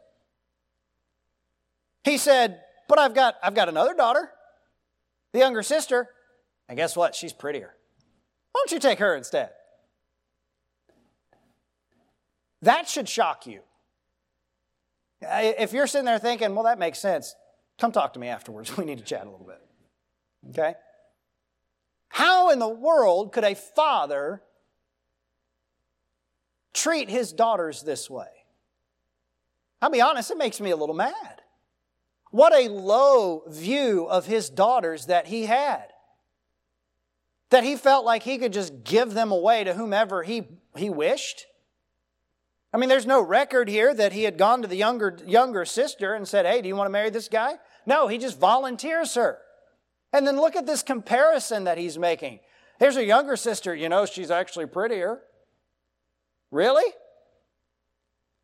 He 2.03 2.17
said, 2.17 2.60
But 2.89 3.00
I've 3.00 3.15
got, 3.15 3.36
I've 3.41 3.55
got 3.55 3.70
another 3.70 3.94
daughter, 3.94 4.32
the 5.32 5.39
younger 5.39 5.63
sister, 5.63 6.10
and 6.67 6.77
guess 6.77 6.98
what? 6.98 7.15
She's 7.15 7.32
prettier. 7.32 7.75
Don't 8.65 8.72
you 8.72 8.79
take 8.79 8.98
her 8.98 9.15
instead? 9.15 9.51
That 12.63 12.89
should 12.89 13.07
shock 13.07 13.45
you. 13.45 13.62
If 15.22 15.72
you're 15.72 15.86
sitting 15.86 16.05
there 16.05 16.17
thinking, 16.17 16.55
well, 16.55 16.63
that 16.63 16.79
makes 16.79 16.98
sense, 16.98 17.36
come 17.77 17.91
talk 17.91 18.13
to 18.13 18.19
me 18.19 18.27
afterwards. 18.27 18.75
We 18.77 18.86
need 18.86 18.98
to 18.98 19.03
chat 19.03 19.27
a 19.27 19.29
little 19.29 19.45
bit. 19.45 19.62
Okay? 20.50 20.74
How 22.07 22.50
in 22.50 22.57
the 22.57 22.67
world 22.67 23.34
could 23.34 23.43
a 23.43 23.53
father 23.53 24.41
treat 26.74 27.07
his 27.07 27.34
daughters 27.34 27.84
this 27.84 28.10
way? 28.10 28.25
I'll 29.79 29.91
be 29.91 30.01
honest, 30.01 30.31
it 30.31 30.39
makes 30.39 30.60
me 30.60 30.72
a 30.72 30.75
little 30.75 30.95
mad. 30.95 31.43
What 32.31 32.51
a 32.51 32.67
low 32.67 33.43
view 33.48 34.05
of 34.05 34.25
his 34.25 34.50
daughters 34.50 35.05
that 35.05 35.27
he 35.27 35.45
had 35.45 35.91
that 37.49 37.63
he 37.63 37.75
felt 37.75 38.05
like 38.05 38.23
he 38.23 38.37
could 38.37 38.53
just 38.53 38.83
give 38.83 39.13
them 39.13 39.31
away 39.31 39.63
to 39.63 39.73
whomever 39.73 40.23
he, 40.23 40.47
he 40.75 40.89
wished? 40.89 41.45
I 42.73 42.77
mean, 42.77 42.89
there's 42.89 43.05
no 43.05 43.21
record 43.21 43.69
here 43.69 43.93
that 43.93 44.13
he 44.13 44.23
had 44.23 44.37
gone 44.37 44.61
to 44.61 44.67
the 44.67 44.75
younger, 44.75 45.17
younger 45.25 45.63
sister 45.63 46.13
and 46.13 46.27
said, 46.27 46.45
Hey, 46.45 46.61
do 46.61 46.67
you 46.67 46.75
want 46.75 46.87
to 46.87 46.91
marry 46.91 47.09
this 47.09 47.29
guy? 47.29 47.55
No, 47.85 48.07
he 48.07 48.17
just 48.17 48.39
volunteers 48.39 49.15
her. 49.15 49.37
And 50.11 50.27
then 50.27 50.35
look 50.37 50.55
at 50.55 50.65
this 50.65 50.83
comparison 50.83 51.65
that 51.65 51.77
he's 51.77 51.97
making. 51.97 52.39
Here's 52.79 52.97
a 52.97 53.05
younger 53.05 53.37
sister, 53.37 53.73
you 53.73 53.87
know, 53.87 54.05
she's 54.05 54.31
actually 54.31 54.65
prettier. 54.65 55.21
Really? 56.51 56.91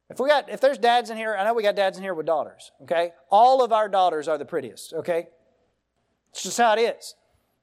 If 0.10 0.20
we 0.20 0.27
got 0.27 0.50
if 0.50 0.60
there's 0.60 0.77
dads 0.77 1.10
in 1.10 1.17
here, 1.17 1.36
I 1.36 1.43
know 1.46 1.53
we 1.53 1.63
got 1.63 1.75
dads 1.75 1.98
in 1.98 2.03
here 2.03 2.13
with 2.13 2.25
daughters, 2.25 2.72
okay? 2.84 3.12
All 3.29 3.63
of 3.63 3.72
our 3.72 3.88
daughters 3.88 4.27
are 4.27 4.38
the 4.38 4.46
prettiest, 4.46 4.93
okay? 4.93 5.27
It's 6.31 6.43
just 6.43 6.58
how 6.58 6.74
it 6.74 6.79
is. 6.79 7.15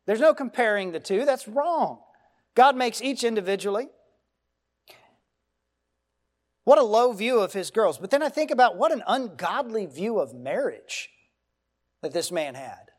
There's 0.08 0.20
no 0.20 0.32
comparing 0.32 0.92
the 0.92 1.00
two. 1.00 1.26
That's 1.26 1.46
wrong. 1.46 1.98
God 2.54 2.74
makes 2.76 3.02
each 3.02 3.24
individually. 3.24 3.88
What 6.64 6.78
a 6.78 6.82
low 6.82 7.12
view 7.12 7.40
of 7.40 7.52
his 7.52 7.70
girls. 7.70 7.98
But 7.98 8.08
then 8.08 8.22
I 8.22 8.30
think 8.30 8.50
about 8.50 8.78
what 8.78 8.90
an 8.90 9.02
ungodly 9.06 9.84
view 9.84 10.18
of 10.18 10.32
marriage 10.32 11.10
that 12.00 12.14
this 12.14 12.32
man 12.32 12.54
had. 12.54 12.90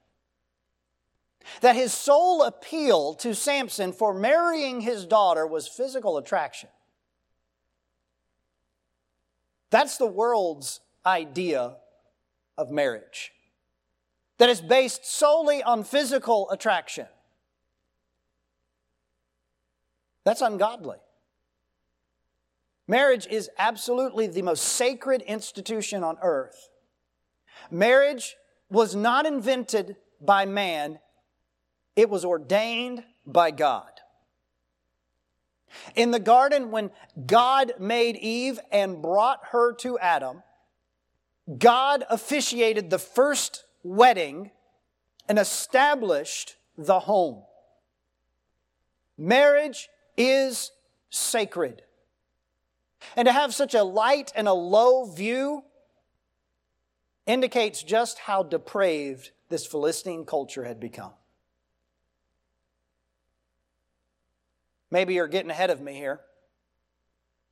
That 1.62 1.76
his 1.76 1.96
sole 1.96 2.44
appeal 2.44 3.16
to 3.16 3.34
Samson 3.34 3.92
for 3.92 4.14
marrying 4.14 4.82
his 4.82 5.08
daughter 5.08 5.48
was 5.48 5.68
physical 5.68 6.16
attraction. 6.16 6.70
That's 9.72 9.98
the 9.98 10.06
world's 10.06 10.80
idea 11.08 11.78
of 12.56 12.70
marriage 12.70 13.32
that 14.40 14.50
is 14.50 14.62
based 14.62 15.06
solely 15.06 15.62
on 15.62 15.84
physical 15.84 16.50
attraction. 16.50 17.06
That's 20.24 20.42
ungodly. 20.42 20.98
Marriage 22.88 23.28
is 23.28 23.50
absolutely 23.60 24.28
the 24.28 24.42
most 24.42 24.64
sacred 24.64 25.22
institution 25.22 26.04
on 26.04 26.18
earth. 26.24 26.70
Marriage 27.70 28.36
was 28.72 28.96
not 28.96 29.26
invented 29.26 29.98
by 30.22 30.46
man, 30.46 31.00
it 31.96 32.10
was 32.10 32.26
ordained 32.26 33.04
by 33.26 33.52
God. 33.52 33.92
In 35.96 36.12
the 36.12 36.20
garden, 36.20 36.72
when 36.72 36.92
God 37.26 37.74
made 37.80 38.16
Eve 38.16 38.60
and 38.72 39.02
brought 39.02 39.40
her 39.52 39.74
to 39.76 40.00
Adam, 40.00 40.44
God 41.58 42.06
officiated 42.10 42.90
the 42.90 43.00
first 43.00 43.66
wedding 43.84 44.52
and 45.28 45.40
established 45.40 46.58
the 46.78 47.00
home. 47.02 47.44
Marriage 49.18 49.90
is 50.18 50.72
sacred. 51.10 51.84
And 53.16 53.26
to 53.28 53.32
have 53.32 53.54
such 53.54 53.74
a 53.74 53.84
light 53.84 54.32
and 54.36 54.48
a 54.48 54.54
low 54.54 55.06
view 55.06 55.64
indicates 57.26 57.84
just 57.84 58.20
how 58.20 58.44
depraved 58.44 59.32
this 59.50 59.66
Philistine 59.66 60.26
culture 60.26 60.64
had 60.64 60.80
become. 60.80 61.12
Maybe 64.92 65.14
you're 65.14 65.28
getting 65.28 65.52
ahead 65.52 65.70
of 65.70 65.82
me 65.82 65.94
here, 65.94 66.22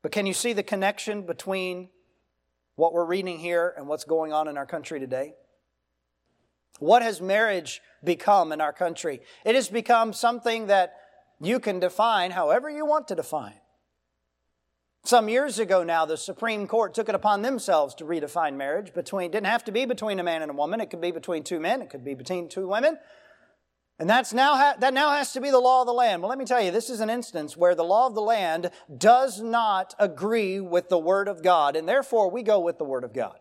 but 0.01 0.11
can 0.11 0.25
you 0.25 0.33
see 0.33 0.53
the 0.53 0.63
connection 0.63 1.23
between 1.23 1.89
what 2.75 2.93
we're 2.93 3.05
reading 3.05 3.37
here 3.37 3.73
and 3.77 3.87
what's 3.87 4.03
going 4.03 4.33
on 4.33 4.47
in 4.47 4.57
our 4.57 4.65
country 4.65 4.99
today? 4.99 5.35
What 6.79 7.01
has 7.01 7.21
marriage 7.21 7.81
become 8.03 8.51
in 8.51 8.61
our 8.61 8.73
country? 8.73 9.21
It 9.45 9.55
has 9.55 9.69
become 9.69 10.13
something 10.13 10.67
that 10.67 10.93
you 11.39 11.59
can 11.59 11.79
define 11.79 12.31
however 12.31 12.69
you 12.69 12.85
want 12.85 13.07
to 13.09 13.15
define. 13.15 13.59
Some 15.03 15.29
years 15.29 15.57
ago 15.57 15.83
now, 15.83 16.05
the 16.05 16.17
Supreme 16.17 16.67
Court 16.67 16.93
took 16.93 17.07
it 17.07 17.15
upon 17.15 17.41
themselves 17.41 17.95
to 17.95 18.03
redefine 18.03 18.55
marriage 18.55 18.93
between, 18.93 19.31
didn't 19.31 19.47
have 19.47 19.63
to 19.65 19.71
be 19.71 19.85
between 19.85 20.19
a 20.19 20.23
man 20.23 20.41
and 20.41 20.51
a 20.51 20.53
woman. 20.53 20.81
It 20.81 20.89
could 20.89 20.99
be 20.99 21.11
between 21.11 21.43
two 21.43 21.59
men. 21.59 21.81
It 21.81 21.89
could 21.89 22.03
be 22.03 22.13
between 22.13 22.49
two 22.49 22.67
women. 22.67 22.97
And 23.99 24.09
that's 24.09 24.33
now, 24.33 24.73
that 24.77 24.93
now 24.93 25.11
has 25.11 25.31
to 25.33 25.41
be 25.41 25.49
the 25.49 25.59
law 25.59 25.81
of 25.81 25.87
the 25.87 25.93
land. 25.93 26.21
Well, 26.21 26.29
let 26.29 26.37
me 26.37 26.45
tell 26.45 26.61
you, 26.61 26.71
this 26.71 26.89
is 26.89 26.99
an 26.99 27.09
instance 27.09 27.55
where 27.55 27.73
the 27.73 27.83
law 27.83 28.07
of 28.07 28.15
the 28.15 28.21
land 28.21 28.69
does 28.95 29.41
not 29.41 29.95
agree 29.97 30.59
with 30.59 30.89
the 30.89 30.99
Word 30.99 31.27
of 31.27 31.41
God, 31.41 31.75
and 31.75 31.87
therefore 31.87 32.29
we 32.29 32.43
go 32.43 32.59
with 32.59 32.77
the 32.77 32.83
Word 32.83 33.03
of 33.03 33.13
God. 33.13 33.39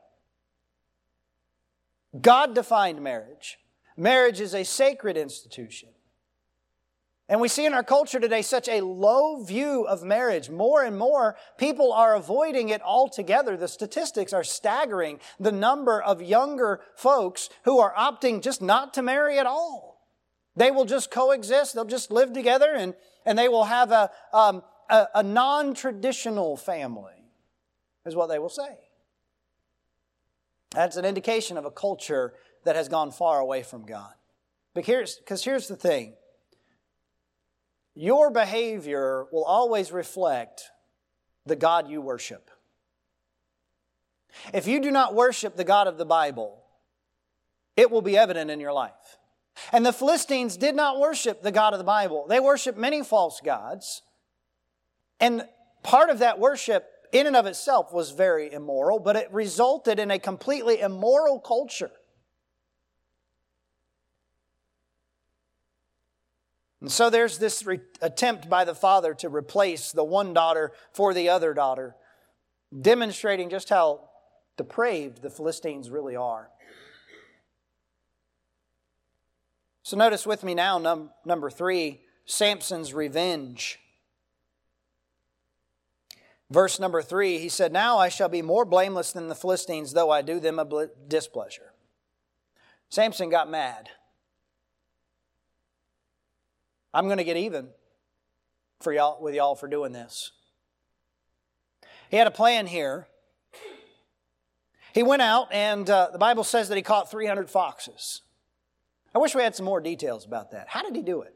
God 2.21 2.55
defined 2.55 3.03
marriage. 3.03 3.59
Marriage 3.97 4.41
is 4.41 4.55
a 4.55 4.65
sacred 4.65 5.17
institution. 5.17 5.89
And 7.29 7.41
we 7.41 7.49
see 7.49 7.67
in 7.67 7.75
our 7.75 7.83
culture 7.83 8.21
today 8.21 8.43
such 8.43 8.69
a 8.69 8.83
low 8.83 9.43
view 9.43 9.85
of 9.85 10.05
marriage. 10.05 10.49
More 10.49 10.85
and 10.85 10.97
more 10.97 11.37
people 11.59 11.93
are 11.93 12.15
avoiding 12.15 12.69
it 12.69 12.81
altogether. 12.83 13.57
The 13.57 13.67
statistics 13.67 14.33
are 14.33 14.45
staggering. 14.45 15.19
The 15.41 15.51
number 15.51 16.01
of 16.01 16.23
younger 16.23 16.81
folks 16.95 17.51
who 17.65 17.81
are 17.81 17.93
opting 17.95 18.43
just 18.43 18.63
not 18.63 18.95
to 18.95 19.03
marry 19.03 19.41
at 19.41 19.47
all. 19.47 20.07
They 20.55 20.71
will 20.71 20.85
just 20.85 21.11
coexist. 21.11 21.75
They'll 21.75 21.85
just 21.85 22.13
live 22.13 22.33
together 22.33 22.73
and, 22.73 22.95
and 23.25 23.37
they 23.37 23.49
will 23.49 23.65
have 23.65 23.91
a, 23.91 24.11
um, 24.33 24.63
a, 24.89 25.09
a 25.17 25.23
non 25.25 25.75
traditional 25.75 26.57
family, 26.57 27.25
is 28.05 28.15
what 28.15 28.29
they 28.29 28.39
will 28.39 28.49
say. 28.49 28.79
That's 30.73 30.97
an 30.97 31.05
indication 31.05 31.57
of 31.57 31.65
a 31.65 31.71
culture 31.71 32.35
that 32.65 32.77
has 32.77 32.89
gone 32.89 33.11
far 33.11 33.39
away 33.41 33.63
from 33.63 33.87
God. 33.87 34.13
But 34.75 34.85
here's 34.85 35.17
because 35.17 35.45
here's 35.45 35.69
the 35.69 35.77
thing. 35.77 36.15
Your 37.95 38.31
behavior 38.31 39.27
will 39.33 39.45
always 39.45 39.91
reflect 39.91 40.65
the 41.47 41.57
God 41.57 41.89
you 41.89 42.03
worship. 42.03 42.51
If 44.53 44.67
you 44.67 44.81
do 44.81 44.91
not 44.91 45.15
worship 45.15 45.57
the 45.57 45.65
God 45.65 45.87
of 45.87 45.97
the 45.97 46.05
Bible, 46.05 46.63
it 47.77 47.91
will 47.91 48.03
be 48.03 48.19
evident 48.19 48.51
in 48.51 48.61
your 48.61 48.73
life. 48.73 49.19
And 49.73 49.87
the 49.87 49.93
Philistines 49.93 50.57
did 50.57 50.75
not 50.75 51.01
worship 51.01 51.43
the 51.43 51.53
God 51.53 51.73
of 51.73 51.79
the 51.79 51.85
Bible. 51.85 52.27
They 52.29 52.41
worshiped 52.41 52.77
many 52.77 53.03
false 53.03 53.41
gods. 53.43 54.03
And 55.19 55.49
part 55.83 56.11
of 56.11 56.19
that 56.19 56.39
worship 56.39 56.91
in 57.13 57.27
and 57.27 57.37
of 57.37 57.47
itself 57.47 57.93
was 57.93 58.11
very 58.11 58.53
immoral, 58.53 58.99
but 58.99 59.17
it 59.17 59.33
resulted 59.33 59.99
in 59.99 60.11
a 60.11 60.19
completely 60.19 60.81
immoral 60.81 61.41
culture. 61.41 61.91
And 66.81 66.93
so 66.93 67.11
there's 67.11 67.39
this 67.39 67.65
re- 67.65 67.81
attempt 68.01 68.49
by 68.49 68.65
the 68.65 68.75
father 68.75 69.15
to 69.15 69.29
replace 69.29 69.93
the 69.93 70.05
one 70.05 70.35
daughter 70.35 70.73
for 70.93 71.15
the 71.15 71.29
other 71.29 71.55
daughter, 71.55 71.97
demonstrating 72.79 73.51
just 73.51 73.71
how 73.71 74.09
depraved 74.57 75.23
the 75.23 75.31
Philistines 75.31 75.91
really 75.91 76.17
are. 76.17 76.51
So 79.83 79.97
notice 79.97 80.27
with 80.27 80.43
me 80.43 80.55
now, 80.55 80.79
num- 80.79 81.11
number 81.25 81.49
three, 81.49 82.03
Samson's 82.25 82.93
revenge. 82.93 83.79
Verse 86.51 86.79
number 86.79 87.03
three, 87.03 87.39
he 87.39 87.49
said, 87.49 87.73
Now 87.73 87.99
I 87.99 88.09
shall 88.09 88.29
be 88.29 88.43
more 88.43 88.65
blameless 88.65 89.13
than 89.13 89.29
the 89.29 89.35
Philistines, 89.35 89.93
though 89.93 90.11
I 90.11 90.23
do 90.23 90.39
them 90.39 90.59
a 90.59 90.89
displeasure. 91.09 91.73
Samson 92.89 93.31
got 93.31 93.51
mad. 93.51 93.89
I'm 96.95 97.07
going 97.07 97.19
to 97.19 97.25
get 97.25 97.37
even 97.37 97.69
for 98.81 98.93
y'all 98.93 99.21
with 99.21 99.35
y'all 99.35 99.57
for 99.57 99.69
doing 99.69 99.93
this. 99.93 100.33
He 102.11 102.17
had 102.17 102.27
a 102.27 102.33
plan 102.33 102.67
here. 102.67 103.09
He 104.95 105.03
went 105.03 105.21
out, 105.21 105.53
and 105.53 105.91
uh, 105.91 106.09
the 106.13 106.19
Bible 106.19 106.45
says 106.45 106.69
that 106.69 106.77
he 106.77 106.83
caught 106.83 107.11
300 107.11 107.51
foxes. 107.51 108.23
I 109.15 109.19
wish 109.19 109.35
we 109.35 109.43
had 109.43 109.57
some 109.57 109.67
more 109.67 109.81
details 109.81 110.25
about 110.25 110.53
that. 110.53 110.69
How 110.69 110.83
did 110.83 110.95
he 110.95 111.03
do 111.03 111.23
it? 111.23 111.35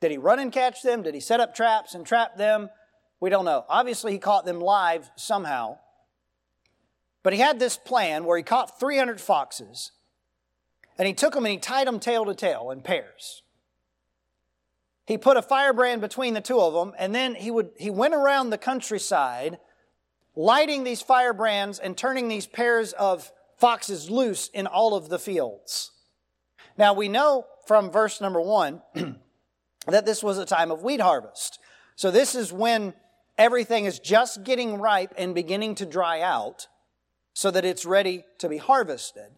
Did 0.00 0.10
he 0.10 0.18
run 0.18 0.38
and 0.38 0.52
catch 0.52 0.82
them? 0.82 1.02
Did 1.02 1.14
he 1.14 1.20
set 1.20 1.40
up 1.40 1.54
traps 1.54 1.94
and 1.94 2.06
trap 2.06 2.36
them? 2.36 2.68
We 3.20 3.30
don't 3.30 3.44
know. 3.44 3.64
Obviously, 3.68 4.12
he 4.12 4.18
caught 4.18 4.44
them 4.44 4.60
live 4.60 5.10
somehow. 5.16 5.78
But 7.22 7.32
he 7.32 7.40
had 7.40 7.58
this 7.58 7.76
plan 7.76 8.24
where 8.24 8.36
he 8.36 8.44
caught 8.44 8.78
300 8.78 9.20
foxes 9.20 9.92
and 10.98 11.08
he 11.08 11.14
took 11.14 11.34
them 11.34 11.44
and 11.44 11.52
he 11.52 11.58
tied 11.58 11.86
them 11.86 11.98
tail 11.98 12.24
to 12.24 12.34
tail 12.34 12.70
in 12.70 12.82
pairs. 12.82 13.42
He 15.06 15.18
put 15.18 15.36
a 15.36 15.42
firebrand 15.42 16.00
between 16.00 16.34
the 16.34 16.40
two 16.40 16.60
of 16.60 16.72
them 16.72 16.94
and 16.98 17.14
then 17.14 17.34
he 17.34 17.50
would 17.50 17.70
he 17.76 17.90
went 17.90 18.14
around 18.14 18.50
the 18.50 18.58
countryside 18.58 19.58
lighting 20.36 20.84
these 20.84 21.02
firebrands 21.02 21.78
and 21.78 21.96
turning 21.96 22.28
these 22.28 22.46
pairs 22.46 22.92
of 22.92 23.32
foxes 23.56 24.10
loose 24.10 24.48
in 24.48 24.66
all 24.66 24.94
of 24.94 25.08
the 25.08 25.18
fields. 25.18 25.90
Now 26.78 26.92
we 26.92 27.08
know 27.08 27.46
from 27.66 27.90
verse 27.90 28.20
number 28.20 28.40
1 28.40 28.82
that 29.88 30.06
this 30.06 30.22
was 30.22 30.38
a 30.38 30.46
time 30.46 30.70
of 30.70 30.82
wheat 30.82 31.00
harvest. 31.00 31.58
So 31.96 32.10
this 32.10 32.34
is 32.34 32.52
when 32.52 32.94
everything 33.38 33.84
is 33.84 33.98
just 33.98 34.44
getting 34.44 34.78
ripe 34.78 35.14
and 35.16 35.34
beginning 35.34 35.74
to 35.76 35.86
dry 35.86 36.20
out 36.20 36.68
so 37.34 37.50
that 37.50 37.64
it's 37.64 37.84
ready 37.84 38.24
to 38.38 38.48
be 38.48 38.56
harvested. 38.56 39.30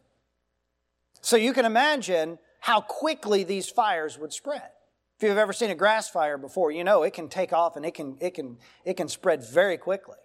So 1.21 1.37
you 1.37 1.52
can 1.52 1.64
imagine 1.64 2.38
how 2.61 2.81
quickly 2.81 3.45
these 3.45 3.69
fires 3.69 4.19
would 4.19 4.33
spread. 4.33 4.71
If 5.19 5.26
you've 5.26 5.37
ever 5.37 5.52
seen 5.52 5.71
a 5.71 5.75
grass 5.75 6.09
fire 6.09 6.38
before, 6.38 6.71
you 6.71 6.85
know 6.85 7.02
it 7.02 7.12
can 7.12 7.28
take 7.28 7.52
off 7.52 7.76
and 7.76 7.85
it 7.85 7.95
can, 7.95 8.17
it 8.21 8.35
can, 8.35 8.59
it 8.85 8.97
can 8.97 9.09
spread 9.09 9.43
very 9.43 9.76
quickly. 9.76 10.17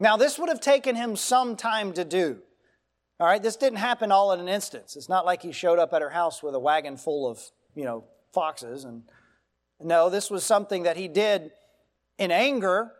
Now, 0.00 0.16
this 0.16 0.38
would 0.38 0.48
have 0.48 0.60
taken 0.60 0.96
him 0.96 1.16
some 1.16 1.54
time 1.56 1.92
to 1.94 2.04
do. 2.04 2.38
All 3.20 3.26
right, 3.26 3.42
this 3.42 3.56
didn't 3.56 3.78
happen 3.78 4.12
all 4.12 4.32
in 4.32 4.40
an 4.40 4.48
instance. 4.48 4.96
It's 4.96 5.08
not 5.08 5.26
like 5.26 5.42
he 5.42 5.52
showed 5.52 5.78
up 5.78 5.92
at 5.92 6.02
her 6.02 6.10
house 6.10 6.42
with 6.42 6.54
a 6.54 6.58
wagon 6.58 6.96
full 6.96 7.28
of, 7.28 7.42
you 7.74 7.84
know, 7.84 8.04
foxes 8.32 8.84
and 8.84 9.02
no, 9.80 10.10
this 10.10 10.30
was 10.30 10.44
something 10.44 10.84
that 10.84 10.96
he 10.96 11.06
did 11.06 11.52
in 12.18 12.30
anger. 12.30 12.92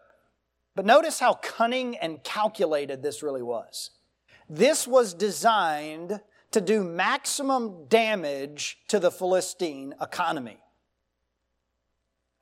But 0.75 0.87
notice 0.87 1.19
how 1.19 1.35
cunning 1.35 1.97
and 1.97 2.23
calculated 2.23 3.03
this 3.03 3.23
really 3.23 3.43
was. 3.43 3.91
This 4.49 4.87
was 4.87 5.13
designed 5.13 6.21
to 6.53 6.61
do 6.61 6.83
maximum 6.83 7.87
damage 7.89 8.79
to 8.89 8.99
the 8.99 9.11
Philistine 9.11 9.95
economy. 10.01 10.59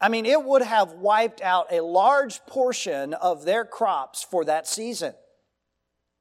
I 0.01 0.09
mean, 0.09 0.27
it 0.27 0.45
would 0.45 0.63
have 0.63 0.93
wiped 0.93 1.41
out 1.41 1.73
a 1.73 1.83
large 1.83 2.45
portion 2.47 3.15
of 3.15 3.45
their 3.45 3.65
crops 3.65 4.23
for 4.23 4.45
that 4.45 4.69
season. 4.69 5.15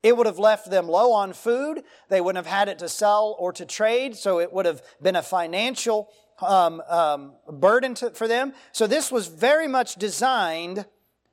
It 0.01 0.15
would 0.15 0.27
have 0.27 0.39
left 0.39 0.69
them 0.69 0.87
low 0.87 1.11
on 1.11 1.33
food. 1.33 1.83
They 2.09 2.21
wouldn't 2.21 2.45
have 2.45 2.51
had 2.51 2.69
it 2.69 2.79
to 2.79 2.87
sell 2.87 3.35
or 3.37 3.51
to 3.53 3.65
trade, 3.65 4.15
so 4.15 4.39
it 4.39 4.53
would 4.53 4.65
have 4.65 4.81
been 5.01 5.15
a 5.15 5.23
financial 5.23 6.09
um, 6.41 6.81
um, 6.87 7.33
burden 7.49 7.93
to, 7.95 8.11
for 8.11 8.27
them. 8.27 8.53
So 8.71 8.87
this 8.87 9.11
was 9.11 9.27
very 9.27 9.67
much 9.67 9.95
designed 9.95 10.85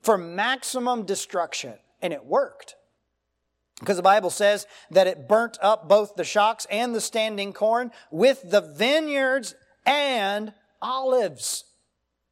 for 0.02 0.18
maximum 0.18 1.04
destruction, 1.04 1.74
and 2.00 2.12
it 2.12 2.24
worked. 2.24 2.76
Because 3.80 3.96
the 3.96 4.02
Bible 4.02 4.30
says 4.30 4.66
that 4.90 5.06
it 5.06 5.28
burnt 5.28 5.58
up 5.60 5.88
both 5.88 6.14
the 6.14 6.24
shocks 6.24 6.66
and 6.70 6.94
the 6.94 7.00
standing 7.00 7.52
corn 7.52 7.90
with 8.10 8.48
the 8.48 8.60
vineyards 8.60 9.54
and 9.84 10.52
olives. 10.80 11.64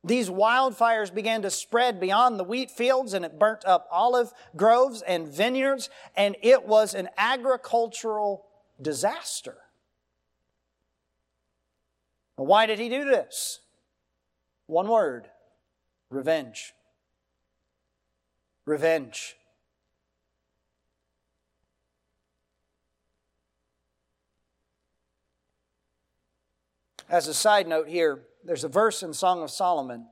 These 0.02 0.30
wildfires 0.30 1.12
began 1.12 1.42
to 1.42 1.50
spread 1.50 2.00
beyond 2.00 2.38
the 2.38 2.44
wheat 2.44 2.70
fields 2.70 3.12
and 3.12 3.24
it 3.24 3.38
burnt 3.38 3.64
up 3.66 3.86
olive 3.90 4.32
groves 4.56 5.02
and 5.02 5.28
vineyards, 5.28 5.90
and 6.16 6.36
it 6.42 6.66
was 6.66 6.94
an 6.94 7.08
agricultural 7.18 8.46
disaster. 8.80 9.56
Why 12.46 12.64
did 12.64 12.78
he 12.78 12.88
do 12.88 13.04
this? 13.04 13.60
One 14.66 14.88
word 14.88 15.28
revenge. 16.08 16.72
Revenge. 18.64 19.36
As 27.10 27.28
a 27.28 27.34
side 27.34 27.68
note 27.68 27.88
here, 27.88 28.22
there's 28.42 28.64
a 28.64 28.68
verse 28.68 29.02
in 29.02 29.12
Song 29.12 29.42
of 29.42 29.50
Solomon. 29.50 30.08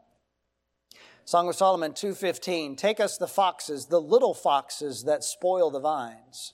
Song 1.25 1.49
of 1.49 1.57
Solomon 1.57 1.95
2:15, 1.95 2.77
take 2.77 3.01
us 3.01 3.17
the 3.17 3.27
foxes, 3.27 3.87
the 3.87 4.01
little 4.01 4.35
foxes 4.35 5.05
that 5.05 5.25
spoil 5.25 5.71
the 5.71 5.81
vines, 5.81 6.53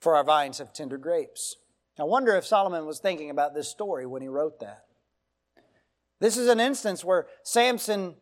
for 0.00 0.16
our 0.16 0.24
vines 0.24 0.58
have 0.58 0.74
tender 0.74 0.98
grapes. 0.98 1.56
I 1.98 2.04
wonder 2.04 2.34
if 2.36 2.46
Solomon 2.46 2.86
was 2.86 2.98
thinking 2.98 3.30
about 3.30 3.54
this 3.54 3.68
story 3.68 4.06
when 4.06 4.22
he 4.22 4.28
wrote 4.28 4.60
that. 4.60 4.84
This 6.20 6.36
is 6.36 6.48
an 6.48 6.60
instance 6.60 7.04
where 7.04 7.26
Samson 7.42 8.14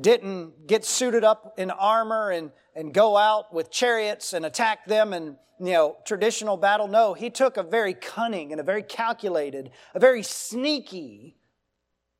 didn't 0.00 0.66
get 0.66 0.84
suited 0.84 1.24
up 1.24 1.54
in 1.58 1.70
armor 1.70 2.30
and, 2.30 2.52
and 2.74 2.94
go 2.94 3.16
out 3.16 3.52
with 3.52 3.70
chariots 3.70 4.32
and 4.32 4.46
attack 4.46 4.86
them 4.86 5.12
and 5.12 5.36
you 5.58 5.72
know 5.72 5.96
traditional 6.06 6.56
battle. 6.56 6.88
No 6.88 7.12
he 7.12 7.28
took 7.28 7.56
a 7.56 7.62
very 7.62 7.92
cunning 7.92 8.52
and 8.52 8.60
a 8.60 8.64
very 8.64 8.82
calculated 8.82 9.70
a 9.94 10.00
very 10.00 10.22
sneaky 10.22 11.36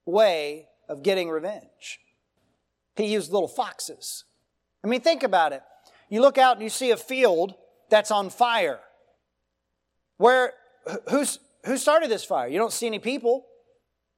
way 0.05 0.67
of 0.89 1.03
getting 1.03 1.31
revenge. 1.31 2.01
He 2.97 3.07
used 3.07 3.33
little 3.33 3.49
foxes. 3.49 4.25
I 4.85 4.89
mean 4.89 5.01
think 5.01 5.23
about 5.23 5.53
it. 5.53 5.63
You 6.11 6.21
look 6.21 6.39
out 6.39 6.57
and 6.57 6.63
you 6.63 6.71
see 6.71 6.91
a 6.91 6.97
field 6.97 7.55
that's 7.89 8.11
on 8.11 8.31
fire. 8.31 8.81
Where 10.19 10.53
who's 11.09 11.39
who 11.65 11.77
started 11.77 12.11
this 12.11 12.25
fire 12.25 12.49
you 12.49 12.59
don't 12.59 12.73
see 12.73 12.87
any 12.87 12.99
people 12.99 13.47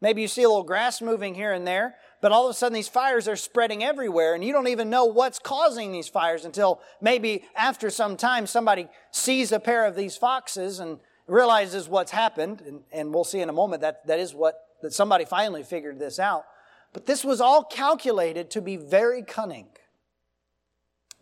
Maybe 0.03 0.20
you 0.20 0.27
see 0.27 0.42
a 0.42 0.48
little 0.48 0.64
grass 0.64 1.01
moving 1.01 1.33
here 1.33 1.53
and 1.53 1.64
there, 1.64 1.94
but 2.20 2.33
all 2.33 2.44
of 2.44 2.51
a 2.51 2.55
sudden 2.55 2.75
these 2.75 2.88
fires 2.88 3.29
are 3.29 3.37
spreading 3.37 3.85
everywhere 3.85 4.35
and 4.35 4.42
you 4.42 4.53
don't 4.53 4.66
even 4.66 4.90
know 4.90 5.05
what's 5.05 5.38
causing 5.38 5.92
these 5.92 6.09
fires 6.09 6.44
until 6.44 6.81
maybe 7.01 7.44
after 7.55 7.88
some 7.88 8.16
time 8.16 8.48
somebody 8.48 8.88
sees 9.12 9.53
a 9.53 9.61
pair 9.61 9.87
of 9.87 9.94
these 9.94 10.16
foxes 10.16 10.81
and 10.81 10.98
realizes 11.29 11.88
what's 11.88 12.11
happened. 12.11 12.62
And, 12.62 12.81
and 12.90 13.14
we'll 13.14 13.22
see 13.22 13.38
in 13.38 13.48
a 13.48 13.53
moment 13.53 13.83
that 13.83 14.05
that 14.09 14.18
is 14.18 14.35
what, 14.35 14.57
that 14.83 14.92
somebody 14.92 15.25
finally 15.25 15.62
figured 15.62 16.01
this 16.01 16.18
out. 16.18 16.46
But 16.92 17.07
this 17.07 17.25
was 17.25 17.40
all 17.40 17.62
calculated 17.62 18.51
to 18.51 18.61
be 18.61 18.77
very 18.77 19.22
cunning, 19.22 19.68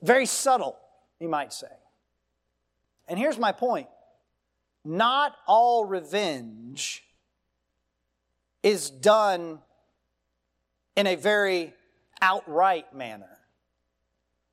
very 0.00 0.24
subtle, 0.24 0.79
you 1.20 1.29
might 1.29 1.53
say. 1.53 1.68
And 3.07 3.18
here's 3.18 3.38
my 3.38 3.53
point. 3.53 3.88
Not 4.84 5.36
all 5.46 5.84
revenge 5.84 7.04
is 8.62 8.90
done 8.90 9.60
in 10.96 11.06
a 11.06 11.16
very 11.16 11.74
outright 12.20 12.94
manner. 12.94 13.38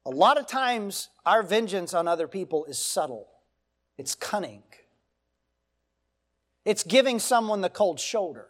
A 0.06 0.10
lot 0.10 0.38
of 0.38 0.48
times, 0.48 1.10
our 1.26 1.44
vengeance 1.44 1.94
on 1.94 2.08
other 2.08 2.28
people 2.28 2.66
is 2.66 2.80
subtle, 2.80 3.28
it's 3.98 4.16
cunning, 4.16 4.64
it's 6.64 6.84
giving 6.84 7.20
someone 7.20 7.62
the 7.62 7.70
cold 7.70 8.00
shoulder. 8.00 8.48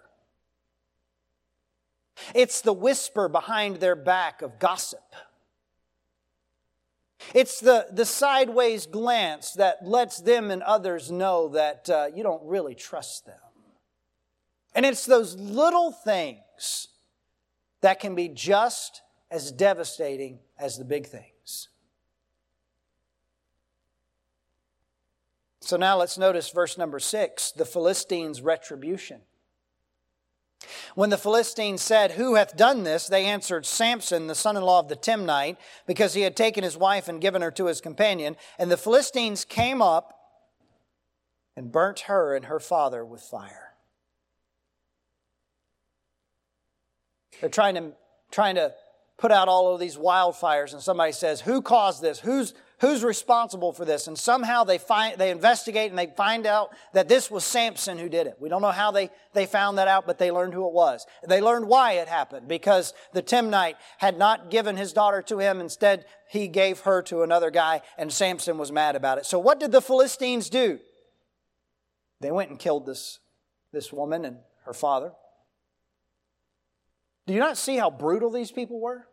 It's 2.33 2.61
the 2.61 2.73
whisper 2.73 3.29
behind 3.29 3.75
their 3.75 3.95
back 3.95 4.41
of 4.41 4.57
gossip. 4.57 5.13
It's 7.33 7.59
the, 7.59 7.87
the 7.91 8.05
sideways 8.05 8.85
glance 8.85 9.51
that 9.53 9.85
lets 9.85 10.21
them 10.21 10.51
and 10.51 10.61
others 10.63 11.11
know 11.11 11.49
that 11.49 11.89
uh, 11.89 12.07
you 12.13 12.23
don't 12.23 12.43
really 12.45 12.75
trust 12.75 13.25
them. 13.25 13.35
And 14.75 14.85
it's 14.85 15.05
those 15.05 15.35
little 15.35 15.91
things 15.91 16.89
that 17.81 17.99
can 17.99 18.15
be 18.15 18.29
just 18.29 19.01
as 19.31 19.51
devastating 19.51 20.39
as 20.59 20.77
the 20.77 20.85
big 20.85 21.07
things. 21.07 21.69
So 25.61 25.75
now 25.75 25.97
let's 25.97 26.17
notice 26.17 26.49
verse 26.49 26.77
number 26.77 26.99
six 26.99 27.51
the 27.51 27.65
Philistines' 27.65 28.41
retribution. 28.41 29.21
When 30.95 31.09
the 31.09 31.17
Philistines 31.17 31.81
said, 31.81 32.11
Who 32.11 32.35
hath 32.35 32.57
done 32.57 32.83
this? 32.83 33.07
they 33.07 33.25
answered, 33.25 33.65
Samson, 33.65 34.27
the 34.27 34.35
son 34.35 34.57
in 34.57 34.63
law 34.63 34.79
of 34.79 34.89
the 34.89 34.95
Timnite, 34.95 35.57
because 35.85 36.13
he 36.13 36.21
had 36.21 36.35
taken 36.35 36.63
his 36.63 36.77
wife 36.77 37.07
and 37.07 37.21
given 37.21 37.41
her 37.41 37.51
to 37.51 37.65
his 37.65 37.81
companion. 37.81 38.35
And 38.57 38.71
the 38.71 38.77
Philistines 38.77 39.45
came 39.45 39.81
up 39.81 40.17
and 41.55 41.71
burnt 41.71 42.01
her 42.01 42.35
and 42.35 42.45
her 42.45 42.59
father 42.59 43.05
with 43.05 43.21
fire. 43.21 43.73
They're 47.39 47.49
trying 47.49 47.75
to, 47.75 47.91
trying 48.31 48.55
to 48.55 48.73
put 49.17 49.31
out 49.31 49.47
all 49.47 49.73
of 49.73 49.79
these 49.79 49.97
wildfires, 49.97 50.73
and 50.73 50.81
somebody 50.81 51.11
says, 51.11 51.41
Who 51.41 51.61
caused 51.61 52.01
this? 52.01 52.19
Who's, 52.19 52.53
who's 52.79 53.03
responsible 53.03 53.73
for 53.73 53.85
this? 53.85 54.07
And 54.07 54.17
somehow 54.17 54.63
they 54.63 54.77
find 54.77 55.17
they 55.17 55.31
investigate 55.31 55.89
and 55.89 55.97
they 55.97 56.07
find 56.07 56.45
out 56.45 56.69
that 56.93 57.07
this 57.07 57.31
was 57.31 57.43
Samson 57.43 57.97
who 57.97 58.09
did 58.09 58.27
it. 58.27 58.37
We 58.39 58.49
don't 58.49 58.61
know 58.61 58.71
how 58.71 58.91
they, 58.91 59.09
they 59.33 59.45
found 59.45 59.77
that 59.77 59.87
out, 59.87 60.05
but 60.05 60.19
they 60.19 60.31
learned 60.31 60.53
who 60.53 60.67
it 60.67 60.73
was. 60.73 61.05
They 61.27 61.41
learned 61.41 61.67
why 61.67 61.93
it 61.93 62.07
happened, 62.07 62.47
because 62.47 62.93
the 63.13 63.23
Timnite 63.23 63.75
had 63.97 64.17
not 64.17 64.51
given 64.51 64.77
his 64.77 64.93
daughter 64.93 65.21
to 65.23 65.39
him. 65.39 65.59
Instead, 65.59 66.05
he 66.29 66.47
gave 66.47 66.81
her 66.81 67.01
to 67.03 67.23
another 67.23 67.49
guy, 67.49 67.81
and 67.97 68.11
Samson 68.11 68.57
was 68.57 68.71
mad 68.71 68.95
about 68.95 69.17
it. 69.17 69.25
So 69.25 69.39
what 69.39 69.59
did 69.59 69.71
the 69.71 69.81
Philistines 69.81 70.49
do? 70.49 70.79
They 72.19 72.31
went 72.31 72.49
and 72.49 72.59
killed 72.59 72.85
this, 72.85 73.19
this 73.71 73.93
woman 73.93 74.25
and 74.25 74.37
her 74.65 74.73
father. 74.73 75.13
Do 77.25 77.33
you 77.33 77.39
not 77.39 77.57
see 77.57 77.77
how 77.77 77.89
brutal 77.89 78.31
these 78.31 78.51
people 78.51 78.79
were? 78.79 79.05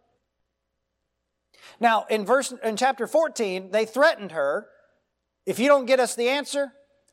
Now, 1.80 2.06
in 2.10 2.24
verse 2.24 2.52
in 2.62 2.76
chapter 2.76 3.06
14, 3.06 3.70
they 3.70 3.84
threatened 3.84 4.32
her, 4.32 4.68
if 5.46 5.58
you 5.58 5.68
don't 5.68 5.86
get 5.86 6.00
us 6.00 6.14
the 6.14 6.28
answer, 6.28 6.72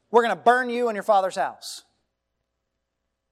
we're 0.09 0.23
going 0.23 0.35
to 0.35 0.41
burn 0.41 0.69
you 0.69 0.87
and 0.87 0.95
your 0.95 1.03
father's 1.03 1.35
house. 1.35 1.83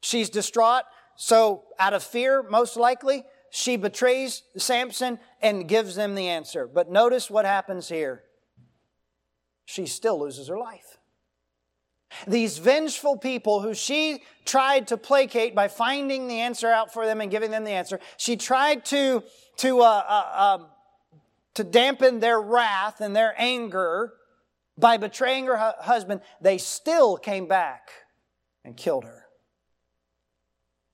She's 0.02 0.30
distraught, 0.30 0.84
so 1.16 1.64
out 1.78 1.94
of 1.94 2.04
fear, 2.04 2.44
most 2.44 2.78
likely, 2.78 3.24
she 3.52 3.78
betrays 3.78 4.44
Samson 4.58 5.20
and 5.42 5.68
gives 5.68 5.96
them 5.96 6.16
the 6.16 6.28
answer. 6.30 6.68
But 6.68 6.90
notice 6.90 7.30
what 7.30 7.46
happens 7.46 7.90
here. 7.90 8.24
She 9.66 9.86
still 9.86 10.20
loses 10.20 10.48
her 10.48 10.58
life. 10.58 10.98
These 12.28 12.58
vengeful 12.58 13.18
people 13.18 13.62
who 13.62 13.74
she 13.74 14.24
tried 14.46 14.88
to 14.88 14.98
placate 14.98 15.54
by 15.54 15.68
finding 15.68 16.28
the 16.28 16.40
answer 16.40 16.68
out 16.68 16.92
for 16.92 17.06
them 17.06 17.22
and 17.22 17.30
giving 17.30 17.52
them 17.52 17.64
the 17.64 17.72
answer, 17.72 18.00
she 18.18 18.36
tried 18.36 18.86
to, 18.86 19.24
to, 19.58 19.82
uh, 19.82 20.04
uh, 20.08 20.58
um, 20.60 20.68
to 21.60 21.66
dampen 21.66 22.22
their 22.22 22.40
wrath 22.40 23.02
and 23.02 23.14
their 23.14 23.36
anger 23.38 24.14
by 24.78 24.96
betraying 24.96 25.46
her 25.46 25.58
hu- 25.58 25.84
husband. 25.84 26.22
They 26.40 26.58
still 26.58 27.18
came 27.18 27.50
back 27.50 27.90
and 28.64 28.78
killed 28.78 29.04
her. 29.04 29.26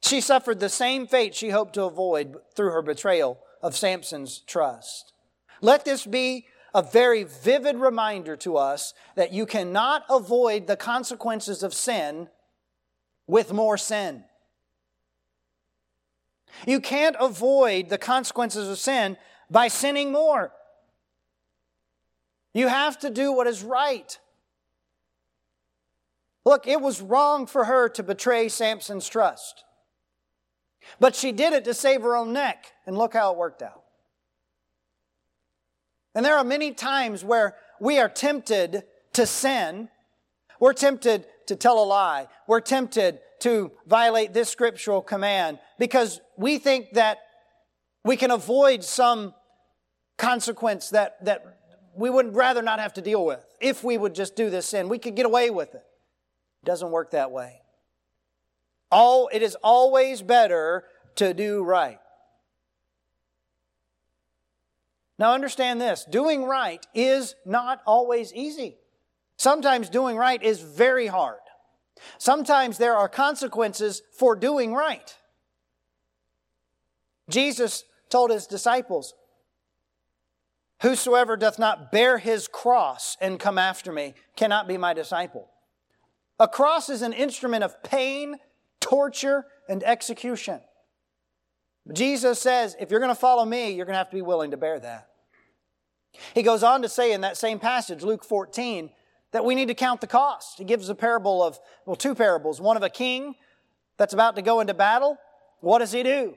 She 0.01 0.21
suffered 0.21 0.59
the 0.59 0.69
same 0.69 1.05
fate 1.05 1.35
she 1.35 1.51
hoped 1.51 1.75
to 1.75 1.83
avoid 1.83 2.37
through 2.55 2.71
her 2.71 2.81
betrayal 2.81 3.37
of 3.61 3.77
Samson's 3.77 4.39
trust. 4.39 5.13
Let 5.61 5.85
this 5.85 6.03
be 6.03 6.47
a 6.73 6.81
very 6.81 7.21
vivid 7.21 7.75
reminder 7.75 8.35
to 8.37 8.57
us 8.57 8.95
that 9.13 9.31
you 9.31 9.45
cannot 9.45 10.03
avoid 10.09 10.65
the 10.65 10.75
consequences 10.75 11.61
of 11.61 11.75
sin 11.75 12.27
with 13.27 13.53
more 13.53 13.77
sin. 13.77 14.23
You 16.65 16.79
can't 16.79 17.17
avoid 17.19 17.89
the 17.89 17.99
consequences 17.99 18.67
of 18.67 18.79
sin 18.79 19.17
by 19.49 19.67
sinning 19.67 20.11
more. 20.11 20.51
You 22.53 22.67
have 22.67 22.97
to 22.99 23.09
do 23.09 23.31
what 23.31 23.47
is 23.47 23.63
right. 23.63 24.17
Look, 26.45 26.67
it 26.67 26.79
was 26.79 27.01
wrong 27.01 27.47
for 27.47 27.65
her 27.65 27.89
to 27.89 28.03
betray 28.03 28.49
Samson's 28.49 29.09
trust. 29.09 29.63
But 30.99 31.15
she 31.15 31.31
did 31.31 31.53
it 31.53 31.65
to 31.65 31.73
save 31.73 32.01
her 32.03 32.15
own 32.15 32.31
neck, 32.31 32.65
and 32.85 32.97
look 32.97 33.13
how 33.13 33.31
it 33.33 33.37
worked 33.37 33.61
out. 33.61 33.83
And 36.13 36.23
there 36.23 36.37
are 36.37 36.43
many 36.43 36.71
times 36.71 37.23
where 37.23 37.55
we 37.79 37.99
are 37.99 38.07
tempted 38.07 38.83
to 39.13 39.25
sin. 39.25 39.89
We're 40.59 40.73
tempted 40.73 41.25
to 41.47 41.55
tell 41.55 41.83
a 41.83 41.83
lie. 41.83 42.27
We're 42.47 42.61
tempted 42.61 43.19
to 43.39 43.71
violate 43.85 44.33
this 44.33 44.49
scriptural 44.49 45.01
command 45.01 45.59
because 45.77 46.21
we 46.37 46.57
think 46.57 46.93
that 46.93 47.19
we 48.05 48.15
can 48.15 48.29
avoid 48.29 48.83
some 48.83 49.33
consequence 50.15 50.91
that, 50.91 51.25
that 51.25 51.57
we 51.95 52.09
would 52.09 52.35
rather 52.35 52.61
not 52.61 52.79
have 52.79 52.93
to 52.93 53.01
deal 53.01 53.25
with. 53.25 53.43
If 53.59 53.83
we 53.83 53.97
would 53.97 54.13
just 54.13 54.35
do 54.35 54.51
this 54.51 54.67
sin, 54.67 54.87
we 54.87 54.99
could 54.99 55.15
get 55.15 55.25
away 55.25 55.49
with 55.49 55.73
it. 55.73 55.83
It 56.63 56.65
doesn't 56.65 56.91
work 56.91 57.11
that 57.11 57.31
way. 57.31 57.61
All, 58.91 59.27
it 59.33 59.41
is 59.41 59.57
always 59.63 60.21
better 60.21 60.85
to 61.15 61.33
do 61.33 61.63
right. 61.63 61.99
Now, 65.17 65.33
understand 65.33 65.81
this 65.81 66.05
doing 66.07 66.43
right 66.43 66.85
is 66.93 67.33
not 67.43 67.81
always 67.87 68.31
easy. 68.33 68.77
Sometimes 69.37 69.89
doing 69.89 70.15
right 70.15 70.41
is 70.43 70.61
very 70.61 71.07
hard. 71.07 71.39
Sometimes 72.19 72.77
there 72.77 72.95
are 72.95 73.09
consequences 73.09 74.03
for 74.15 74.35
doing 74.35 74.75
right. 74.75 75.17
Jesus 77.29 77.83
told 78.09 78.31
his 78.31 78.47
disciples, 78.47 79.13
Whosoever 80.81 81.37
doth 81.37 81.57
not 81.57 81.91
bear 81.91 82.17
his 82.17 82.47
cross 82.47 83.17
and 83.21 83.39
come 83.39 83.57
after 83.57 83.91
me 83.91 84.13
cannot 84.35 84.67
be 84.67 84.77
my 84.77 84.93
disciple. 84.93 85.49
A 86.39 86.47
cross 86.47 86.89
is 86.89 87.01
an 87.01 87.13
instrument 87.13 87.63
of 87.63 87.81
pain, 87.81 88.35
torture, 88.81 89.45
and 89.69 89.83
execution. 89.83 90.59
Jesus 91.93 92.41
says, 92.41 92.75
if 92.79 92.91
you're 92.91 92.99
going 92.99 93.11
to 93.11 93.19
follow 93.19 93.45
me, 93.45 93.71
you're 93.71 93.85
going 93.85 93.93
to 93.93 93.99
have 93.99 94.09
to 94.09 94.15
be 94.15 94.21
willing 94.21 94.51
to 94.51 94.57
bear 94.57 94.79
that. 94.79 95.07
He 96.33 96.43
goes 96.43 96.63
on 96.63 96.81
to 96.81 96.89
say 96.89 97.13
in 97.13 97.21
that 97.21 97.37
same 97.37 97.59
passage, 97.59 98.03
Luke 98.03 98.23
14, 98.23 98.89
that 99.31 99.45
we 99.45 99.55
need 99.55 99.67
to 99.67 99.73
count 99.73 100.01
the 100.01 100.07
cost. 100.07 100.57
He 100.57 100.63
gives 100.63 100.89
a 100.89 100.95
parable 100.95 101.43
of, 101.43 101.59
well, 101.85 101.95
two 101.95 102.15
parables. 102.15 102.59
One 102.59 102.77
of 102.77 102.83
a 102.83 102.89
king 102.89 103.35
that's 103.97 104.13
about 104.13 104.35
to 104.35 104.41
go 104.41 104.59
into 104.59 104.73
battle. 104.73 105.17
What 105.61 105.79
does 105.79 105.91
he 105.91 106.03
do? 106.03 106.35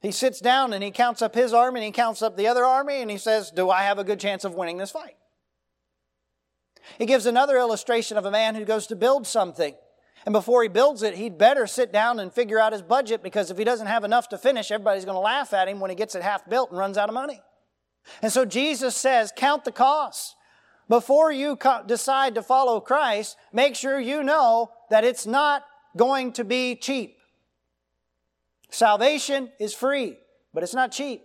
He 0.00 0.12
sits 0.12 0.40
down 0.40 0.72
and 0.72 0.84
he 0.84 0.90
counts 0.90 1.22
up 1.22 1.34
his 1.34 1.52
army 1.52 1.80
and 1.80 1.86
he 1.86 1.92
counts 1.92 2.22
up 2.22 2.36
the 2.36 2.46
other 2.48 2.64
army 2.64 3.00
and 3.00 3.10
he 3.10 3.18
says, 3.18 3.50
Do 3.50 3.70
I 3.70 3.82
have 3.82 3.98
a 3.98 4.04
good 4.04 4.20
chance 4.20 4.44
of 4.44 4.54
winning 4.54 4.76
this 4.76 4.90
fight? 4.90 5.16
He 6.98 7.06
gives 7.06 7.26
another 7.26 7.56
illustration 7.56 8.16
of 8.16 8.24
a 8.24 8.30
man 8.30 8.54
who 8.54 8.64
goes 8.64 8.86
to 8.88 8.96
build 8.96 9.26
something. 9.26 9.74
And 10.24 10.32
before 10.32 10.62
he 10.62 10.68
builds 10.68 11.02
it, 11.02 11.14
he'd 11.14 11.38
better 11.38 11.66
sit 11.66 11.92
down 11.92 12.18
and 12.18 12.32
figure 12.32 12.58
out 12.58 12.72
his 12.72 12.82
budget 12.82 13.22
because 13.22 13.50
if 13.50 13.58
he 13.58 13.64
doesn't 13.64 13.86
have 13.86 14.04
enough 14.04 14.28
to 14.30 14.38
finish, 14.38 14.70
everybody's 14.70 15.04
going 15.04 15.16
to 15.16 15.20
laugh 15.20 15.52
at 15.52 15.68
him 15.68 15.80
when 15.80 15.90
he 15.90 15.96
gets 15.96 16.14
it 16.14 16.22
half 16.22 16.48
built 16.48 16.70
and 16.70 16.78
runs 16.78 16.98
out 16.98 17.08
of 17.08 17.14
money. 17.14 17.40
And 18.22 18.32
so 18.32 18.44
Jesus 18.44 18.96
says, 18.96 19.32
count 19.36 19.64
the 19.64 19.72
costs. 19.72 20.34
Before 20.88 21.32
you 21.32 21.56
co- 21.56 21.82
decide 21.86 22.34
to 22.36 22.42
follow 22.42 22.80
Christ, 22.80 23.36
make 23.52 23.74
sure 23.74 23.98
you 23.98 24.22
know 24.22 24.70
that 24.90 25.04
it's 25.04 25.26
not 25.26 25.64
going 25.96 26.32
to 26.32 26.44
be 26.44 26.76
cheap. 26.76 27.15
Salvation 28.68 29.50
is 29.58 29.74
free, 29.74 30.18
but 30.52 30.62
it's 30.62 30.74
not 30.74 30.92
cheap. 30.92 31.22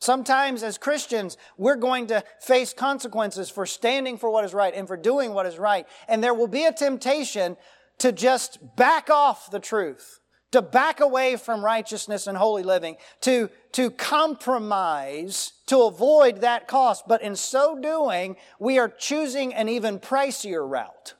Sometimes, 0.00 0.62
as 0.62 0.78
Christians, 0.78 1.36
we're 1.56 1.76
going 1.76 2.06
to 2.08 2.22
face 2.40 2.72
consequences 2.72 3.50
for 3.50 3.66
standing 3.66 4.16
for 4.16 4.30
what 4.30 4.44
is 4.44 4.54
right 4.54 4.72
and 4.74 4.86
for 4.86 4.96
doing 4.96 5.34
what 5.34 5.46
is 5.46 5.58
right. 5.58 5.86
And 6.06 6.22
there 6.22 6.34
will 6.34 6.46
be 6.46 6.64
a 6.64 6.72
temptation 6.72 7.56
to 7.98 8.12
just 8.12 8.76
back 8.76 9.10
off 9.10 9.50
the 9.50 9.58
truth, 9.58 10.20
to 10.52 10.62
back 10.62 11.00
away 11.00 11.36
from 11.36 11.64
righteousness 11.64 12.28
and 12.28 12.38
holy 12.38 12.62
living, 12.62 12.96
to, 13.22 13.50
to 13.72 13.90
compromise 13.90 15.52
to 15.66 15.82
avoid 15.82 16.42
that 16.42 16.68
cost. 16.68 17.08
But 17.08 17.22
in 17.22 17.34
so 17.34 17.76
doing, 17.80 18.36
we 18.60 18.78
are 18.78 18.88
choosing 18.88 19.52
an 19.52 19.68
even 19.68 19.98
pricier 19.98 20.68
route. 20.68 21.14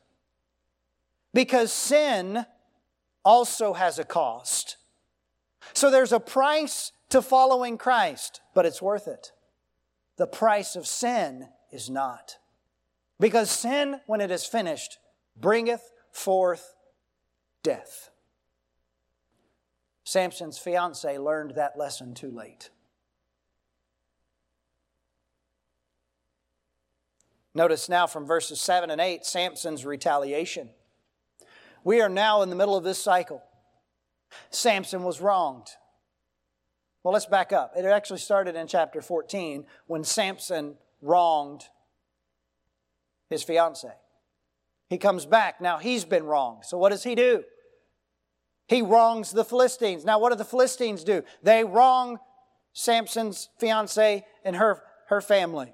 Because 1.34 1.72
sin 1.72 2.46
also 3.28 3.74
has 3.74 3.98
a 3.98 4.04
cost. 4.04 4.78
So 5.74 5.90
there's 5.90 6.12
a 6.12 6.18
price 6.18 6.92
to 7.10 7.20
following 7.20 7.76
Christ, 7.76 8.40
but 8.54 8.64
it's 8.64 8.80
worth 8.80 9.06
it. 9.06 9.32
The 10.16 10.26
price 10.26 10.76
of 10.76 10.86
sin 10.86 11.48
is 11.70 11.90
not. 11.90 12.38
Because 13.20 13.50
sin, 13.50 14.00
when 14.06 14.22
it 14.22 14.30
is 14.30 14.46
finished, 14.46 14.96
bringeth 15.38 15.92
forth 16.10 16.74
death. 17.62 18.08
Samson's 20.04 20.56
fiance 20.56 21.18
learned 21.18 21.54
that 21.54 21.76
lesson 21.76 22.14
too 22.14 22.30
late. 22.30 22.70
Notice 27.54 27.90
now 27.90 28.06
from 28.06 28.24
verses 28.24 28.58
7 28.58 28.88
and 28.88 29.02
8 29.02 29.26
Samson's 29.26 29.84
retaliation. 29.84 30.70
We 31.88 32.02
are 32.02 32.10
now 32.10 32.42
in 32.42 32.50
the 32.50 32.54
middle 32.54 32.76
of 32.76 32.84
this 32.84 33.02
cycle. 33.02 33.42
Samson 34.50 35.04
was 35.04 35.22
wronged. 35.22 35.68
Well, 37.02 37.14
let's 37.14 37.24
back 37.24 37.50
up. 37.50 37.72
It 37.78 37.86
actually 37.86 38.18
started 38.18 38.56
in 38.56 38.66
chapter 38.66 39.00
14 39.00 39.64
when 39.86 40.04
Samson 40.04 40.74
wronged 41.00 41.62
his 43.30 43.42
fiance. 43.42 43.88
He 44.90 44.98
comes 44.98 45.24
back. 45.24 45.62
Now 45.62 45.78
he's 45.78 46.04
been 46.04 46.24
wronged. 46.24 46.66
So 46.66 46.76
what 46.76 46.90
does 46.90 47.04
he 47.04 47.14
do? 47.14 47.44
He 48.66 48.82
wrongs 48.82 49.30
the 49.30 49.42
Philistines. 49.42 50.04
Now, 50.04 50.18
what 50.18 50.28
do 50.28 50.36
the 50.36 50.44
Philistines 50.44 51.04
do? 51.04 51.22
They 51.42 51.64
wrong 51.64 52.18
Samson's 52.74 53.48
fiancee 53.58 54.24
and 54.44 54.56
her, 54.56 54.82
her 55.06 55.22
family. 55.22 55.72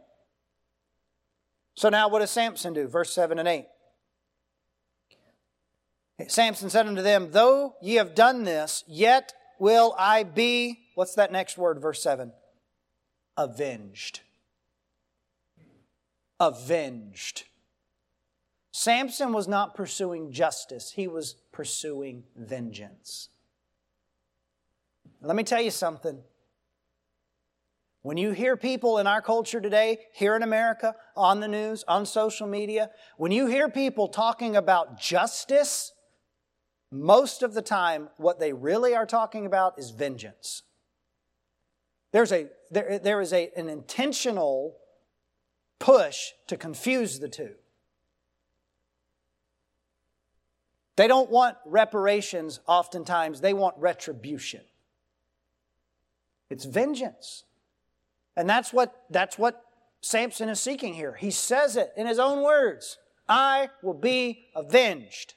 So 1.74 1.88
now 1.88 2.08
what 2.08 2.20
does 2.20 2.30
Samson 2.30 2.72
do? 2.72 2.86
Verse 2.86 3.12
7 3.12 3.40
and 3.40 3.48
8. 3.48 3.66
Samson 6.28 6.70
said 6.70 6.86
unto 6.86 7.02
them, 7.02 7.30
Though 7.32 7.74
ye 7.82 7.94
have 7.94 8.14
done 8.14 8.44
this, 8.44 8.84
yet 8.86 9.32
will 9.58 9.94
I 9.98 10.22
be, 10.22 10.80
what's 10.94 11.14
that 11.14 11.32
next 11.32 11.58
word, 11.58 11.80
verse 11.80 12.02
7? 12.02 12.32
Avenged. 13.36 14.20
Avenged. 16.38 17.44
Samson 18.70 19.32
was 19.32 19.48
not 19.48 19.74
pursuing 19.74 20.32
justice, 20.32 20.92
he 20.92 21.06
was 21.06 21.36
pursuing 21.52 22.24
vengeance. 22.36 23.28
Let 25.20 25.36
me 25.36 25.42
tell 25.42 25.62
you 25.62 25.70
something. 25.70 26.18
When 28.02 28.18
you 28.18 28.32
hear 28.32 28.56
people 28.56 28.98
in 28.98 29.06
our 29.06 29.22
culture 29.22 29.62
today, 29.62 29.98
here 30.12 30.36
in 30.36 30.42
America, 30.42 30.94
on 31.16 31.40
the 31.40 31.48
news, 31.48 31.84
on 31.88 32.04
social 32.04 32.46
media, 32.46 32.90
when 33.16 33.32
you 33.32 33.46
hear 33.46 33.70
people 33.70 34.08
talking 34.08 34.56
about 34.56 35.00
justice, 35.00 35.93
most 36.94 37.42
of 37.42 37.54
the 37.54 37.62
time, 37.62 38.08
what 38.16 38.38
they 38.38 38.52
really 38.52 38.94
are 38.94 39.06
talking 39.06 39.46
about 39.46 39.78
is 39.78 39.90
vengeance. 39.90 40.62
There's 42.12 42.30
a, 42.30 42.46
there, 42.70 43.00
there 43.00 43.20
is 43.20 43.32
a, 43.32 43.50
an 43.56 43.68
intentional 43.68 44.76
push 45.80 46.30
to 46.46 46.56
confuse 46.56 47.18
the 47.18 47.28
two. 47.28 47.54
They 50.96 51.08
don't 51.08 51.28
want 51.28 51.56
reparations, 51.66 52.60
oftentimes, 52.66 53.40
they 53.40 53.52
want 53.52 53.74
retribution. 53.78 54.60
It's 56.48 56.64
vengeance. 56.64 57.42
And 58.36 58.48
that's 58.48 58.72
what, 58.72 59.02
that's 59.10 59.36
what 59.36 59.64
Samson 60.00 60.48
is 60.48 60.60
seeking 60.60 60.94
here. 60.94 61.14
He 61.14 61.32
says 61.32 61.76
it 61.76 61.92
in 61.96 62.06
his 62.06 62.20
own 62.20 62.44
words 62.44 62.98
I 63.28 63.70
will 63.82 63.94
be 63.94 64.46
avenged. 64.54 65.34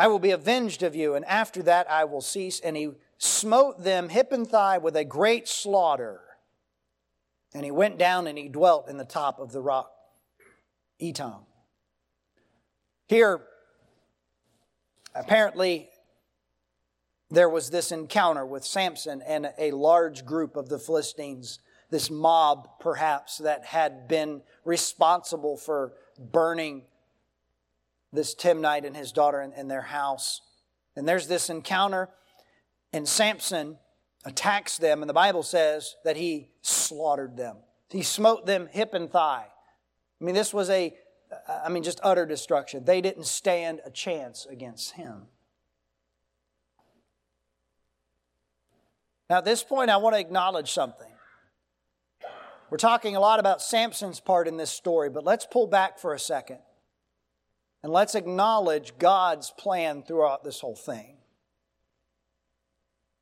I 0.00 0.06
will 0.06 0.18
be 0.18 0.30
avenged 0.30 0.82
of 0.82 0.96
you, 0.96 1.14
and 1.14 1.26
after 1.26 1.62
that 1.64 1.90
I 1.90 2.04
will 2.04 2.22
cease. 2.22 2.58
And 2.58 2.74
he 2.74 2.92
smote 3.18 3.84
them 3.84 4.08
hip 4.08 4.32
and 4.32 4.48
thigh 4.48 4.78
with 4.78 4.96
a 4.96 5.04
great 5.04 5.46
slaughter. 5.46 6.22
And 7.52 7.66
he 7.66 7.70
went 7.70 7.98
down 7.98 8.26
and 8.26 8.38
he 8.38 8.48
dwelt 8.48 8.88
in 8.88 8.96
the 8.96 9.04
top 9.04 9.38
of 9.38 9.52
the 9.52 9.60
rock, 9.60 9.92
Etam. 11.02 11.40
Here, 13.08 13.42
apparently, 15.14 15.90
there 17.30 17.50
was 17.50 17.68
this 17.68 17.92
encounter 17.92 18.46
with 18.46 18.64
Samson 18.64 19.20
and 19.20 19.52
a 19.58 19.70
large 19.70 20.24
group 20.24 20.56
of 20.56 20.70
the 20.70 20.78
Philistines, 20.78 21.58
this 21.90 22.08
mob 22.08 22.80
perhaps 22.80 23.36
that 23.36 23.66
had 23.66 24.08
been 24.08 24.40
responsible 24.64 25.58
for 25.58 25.92
burning 26.18 26.84
this 28.12 28.34
Timnite 28.34 28.86
and 28.86 28.96
his 28.96 29.12
daughter 29.12 29.40
in, 29.40 29.52
in 29.52 29.68
their 29.68 29.82
house. 29.82 30.40
And 30.96 31.08
there's 31.08 31.28
this 31.28 31.50
encounter, 31.50 32.08
and 32.92 33.08
Samson 33.08 33.78
attacks 34.24 34.76
them, 34.76 35.02
and 35.02 35.08
the 35.08 35.14
Bible 35.14 35.42
says 35.42 35.96
that 36.04 36.16
he 36.16 36.50
slaughtered 36.62 37.36
them. 37.36 37.56
He 37.88 38.02
smote 38.02 38.46
them 38.46 38.68
hip 38.70 38.94
and 38.94 39.10
thigh. 39.10 39.46
I 40.20 40.24
mean, 40.24 40.34
this 40.34 40.52
was 40.52 40.68
a, 40.70 40.94
I 41.48 41.68
mean, 41.68 41.82
just 41.82 42.00
utter 42.02 42.26
destruction. 42.26 42.84
They 42.84 43.00
didn't 43.00 43.24
stand 43.24 43.80
a 43.84 43.90
chance 43.90 44.46
against 44.46 44.92
him. 44.92 45.26
Now, 49.28 49.38
at 49.38 49.44
this 49.44 49.62
point, 49.62 49.90
I 49.90 49.96
want 49.96 50.16
to 50.16 50.20
acknowledge 50.20 50.72
something. 50.72 51.06
We're 52.68 52.78
talking 52.78 53.16
a 53.16 53.20
lot 53.20 53.40
about 53.40 53.62
Samson's 53.62 54.20
part 54.20 54.46
in 54.46 54.56
this 54.56 54.70
story, 54.70 55.08
but 55.08 55.24
let's 55.24 55.46
pull 55.46 55.66
back 55.66 55.98
for 55.98 56.14
a 56.14 56.18
second. 56.18 56.58
And 57.82 57.92
let's 57.92 58.14
acknowledge 58.14 58.98
God's 58.98 59.50
plan 59.52 60.02
throughout 60.02 60.44
this 60.44 60.60
whole 60.60 60.76
thing. 60.76 61.16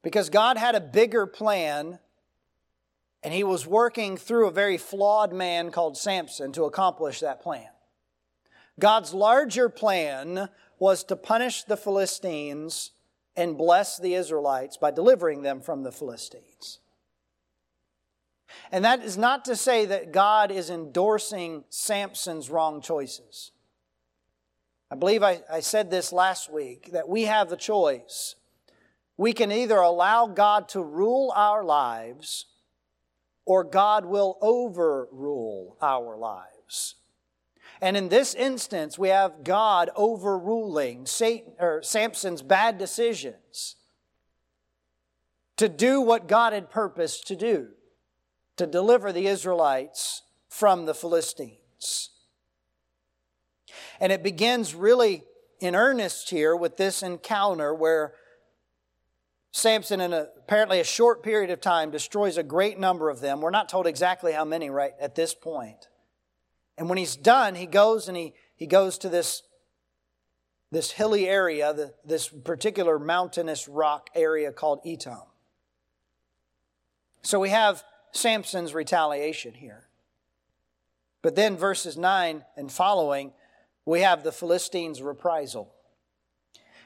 Because 0.02 0.30
God 0.30 0.56
had 0.56 0.74
a 0.74 0.80
bigger 0.80 1.26
plan, 1.26 1.98
and 3.22 3.34
He 3.34 3.44
was 3.44 3.66
working 3.66 4.16
through 4.16 4.48
a 4.48 4.52
very 4.52 4.78
flawed 4.78 5.32
man 5.32 5.70
called 5.70 5.96
Samson 5.96 6.52
to 6.52 6.64
accomplish 6.64 7.20
that 7.20 7.40
plan. 7.40 7.68
God's 8.78 9.12
larger 9.12 9.68
plan 9.68 10.48
was 10.78 11.04
to 11.04 11.16
punish 11.16 11.64
the 11.64 11.76
Philistines 11.76 12.92
and 13.36 13.58
bless 13.58 13.98
the 13.98 14.14
Israelites 14.14 14.76
by 14.76 14.90
delivering 14.90 15.42
them 15.42 15.60
from 15.60 15.82
the 15.82 15.92
Philistines. 15.92 16.78
And 18.72 18.84
that 18.84 19.02
is 19.02 19.18
not 19.18 19.44
to 19.44 19.56
say 19.56 19.84
that 19.86 20.12
God 20.12 20.50
is 20.50 20.70
endorsing 20.70 21.64
Samson's 21.70 22.50
wrong 22.50 22.80
choices. 22.80 23.52
I 24.90 24.94
believe 24.94 25.22
I, 25.22 25.42
I 25.50 25.60
said 25.60 25.90
this 25.90 26.12
last 26.12 26.52
week 26.52 26.92
that 26.92 27.08
we 27.08 27.24
have 27.24 27.50
the 27.50 27.56
choice. 27.56 28.36
We 29.16 29.32
can 29.32 29.52
either 29.52 29.76
allow 29.76 30.26
God 30.26 30.68
to 30.70 30.82
rule 30.82 31.32
our 31.34 31.64
lives 31.64 32.46
or 33.44 33.64
God 33.64 34.04
will 34.04 34.38
overrule 34.40 35.76
our 35.80 36.16
lives. 36.16 36.96
And 37.80 37.96
in 37.96 38.08
this 38.08 38.34
instance, 38.34 38.98
we 38.98 39.08
have 39.08 39.44
God 39.44 39.90
overruling 39.94 41.06
Satan, 41.06 41.52
or 41.58 41.82
Samson's 41.82 42.42
bad 42.42 42.78
decisions 42.78 43.76
to 45.56 45.68
do 45.68 46.00
what 46.00 46.28
God 46.28 46.52
had 46.52 46.70
purposed 46.70 47.26
to 47.28 47.36
do, 47.36 47.68
to 48.56 48.66
deliver 48.66 49.12
the 49.12 49.26
Israelites 49.26 50.22
from 50.48 50.86
the 50.86 50.94
Philistines. 50.94 52.10
And 54.00 54.12
it 54.12 54.22
begins 54.22 54.74
really 54.74 55.24
in 55.60 55.74
earnest 55.74 56.30
here 56.30 56.54
with 56.54 56.76
this 56.76 57.02
encounter 57.02 57.74
where 57.74 58.14
Samson, 59.50 60.00
in 60.00 60.12
a, 60.12 60.28
apparently 60.36 60.78
a 60.78 60.84
short 60.84 61.22
period 61.22 61.50
of 61.50 61.60
time, 61.60 61.90
destroys 61.90 62.36
a 62.36 62.42
great 62.42 62.78
number 62.78 63.10
of 63.10 63.20
them. 63.20 63.40
We're 63.40 63.50
not 63.50 63.68
told 63.68 63.86
exactly 63.86 64.32
how 64.32 64.44
many 64.44 64.70
right 64.70 64.92
at 65.00 65.14
this 65.14 65.34
point. 65.34 65.88
And 66.76 66.88
when 66.88 66.98
he's 66.98 67.16
done, 67.16 67.54
he 67.54 67.66
goes 67.66 68.08
and 68.08 68.16
he, 68.16 68.34
he 68.54 68.66
goes 68.66 68.98
to 68.98 69.08
this, 69.08 69.42
this 70.70 70.92
hilly 70.92 71.28
area, 71.28 71.72
the, 71.72 71.94
this 72.04 72.28
particular 72.28 72.98
mountainous 72.98 73.66
rock 73.66 74.10
area 74.14 74.52
called 74.52 74.84
Etam. 74.84 75.26
So 77.22 77.40
we 77.40 77.48
have 77.48 77.82
Samson's 78.12 78.74
retaliation 78.74 79.54
here. 79.54 79.88
But 81.20 81.34
then 81.34 81.56
verses 81.56 81.96
9 81.96 82.44
and 82.56 82.70
following 82.70 83.32
we 83.88 84.02
have 84.02 84.22
the 84.22 84.32
Philistines' 84.32 85.00
reprisal. 85.00 85.72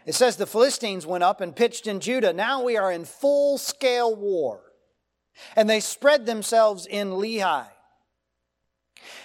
It 0.06 0.14
says 0.14 0.36
the 0.36 0.46
Philistines 0.46 1.04
went 1.04 1.24
up 1.24 1.40
and 1.40 1.54
pitched 1.54 1.88
in 1.88 1.98
Judah. 1.98 2.32
Now 2.32 2.62
we 2.62 2.76
are 2.76 2.92
in 2.92 3.04
full 3.04 3.58
scale 3.58 4.14
war. 4.14 4.60
And 5.56 5.68
they 5.68 5.80
spread 5.80 6.26
themselves 6.26 6.86
in 6.86 7.10
Lehi. 7.10 7.66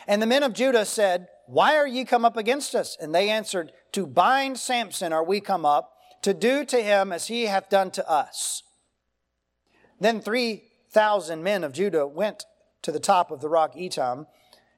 And 0.07 0.21
the 0.21 0.27
men 0.27 0.41
of 0.41 0.53
Judah 0.53 0.85
said, 0.85 1.27
Why 1.45 1.75
are 1.75 1.87
ye 1.87 2.03
come 2.03 2.25
up 2.25 2.35
against 2.35 2.73
us? 2.73 2.97
And 2.99 3.13
they 3.13 3.29
answered, 3.29 3.71
To 3.91 4.07
bind 4.07 4.57
Samson 4.57 5.13
are 5.13 5.23
we 5.23 5.39
come 5.39 5.65
up, 5.65 5.93
to 6.23 6.33
do 6.33 6.65
to 6.65 6.81
him 6.81 7.11
as 7.11 7.27
he 7.27 7.45
hath 7.45 7.69
done 7.69 7.91
to 7.91 8.09
us. 8.09 8.63
Then 9.99 10.19
three 10.19 10.63
thousand 10.89 11.43
men 11.43 11.63
of 11.63 11.73
Judah 11.73 12.07
went 12.07 12.45
to 12.81 12.91
the 12.91 12.99
top 12.99 13.29
of 13.29 13.39
the 13.39 13.49
rock 13.49 13.75
Etam 13.75 14.25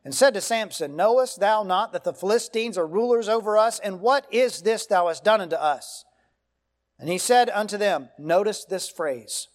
and 0.03 0.15
said 0.15 0.33
to 0.33 0.41
Samson, 0.41 0.95
Knowest 0.95 1.39
thou 1.39 1.63
not 1.63 1.91
that 1.91 2.03
the 2.03 2.13
Philistines 2.13 2.77
are 2.77 2.87
rulers 2.87 3.27
over 3.27 3.57
us? 3.57 3.79
And 3.79 4.01
what 4.01 4.25
is 4.31 4.61
this 4.61 4.85
thou 4.85 5.07
hast 5.07 5.23
done 5.23 5.41
unto 5.41 5.55
us? 5.55 6.05
And 6.99 7.09
he 7.09 7.17
said 7.17 7.49
unto 7.49 7.77
them, 7.77 8.09
Notice 8.17 8.65
this 8.65 8.89
phrase 8.89 9.47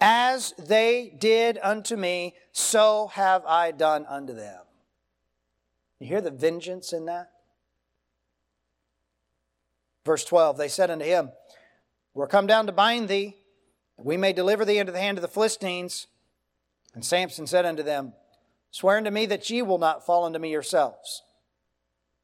As 0.00 0.52
they 0.58 1.14
did 1.18 1.58
unto 1.62 1.96
me, 1.96 2.34
so 2.52 3.08
have 3.14 3.44
I 3.46 3.70
done 3.70 4.06
unto 4.08 4.34
them. 4.34 4.60
You 6.00 6.08
hear 6.08 6.20
the 6.20 6.30
vengeance 6.30 6.92
in 6.92 7.06
that? 7.06 7.30
Verse 10.04 10.24
12 10.24 10.58
They 10.58 10.68
said 10.68 10.90
unto 10.90 11.04
him, 11.04 11.30
We're 12.12 12.26
come 12.26 12.46
down 12.46 12.66
to 12.66 12.72
bind 12.72 13.08
thee, 13.08 13.36
that 13.96 14.04
we 14.04 14.16
may 14.16 14.32
deliver 14.32 14.64
thee 14.64 14.78
into 14.78 14.92
the 14.92 15.00
hand 15.00 15.18
of 15.18 15.22
the 15.22 15.28
Philistines. 15.28 16.08
And 16.94 17.04
Samson 17.04 17.46
said 17.46 17.64
unto 17.64 17.82
them, 17.82 18.12
Swear 18.74 18.96
unto 18.96 19.10
me 19.12 19.24
that 19.26 19.48
ye 19.50 19.62
will 19.62 19.78
not 19.78 20.04
fall 20.04 20.24
unto 20.24 20.40
me 20.40 20.50
yourselves. 20.50 21.22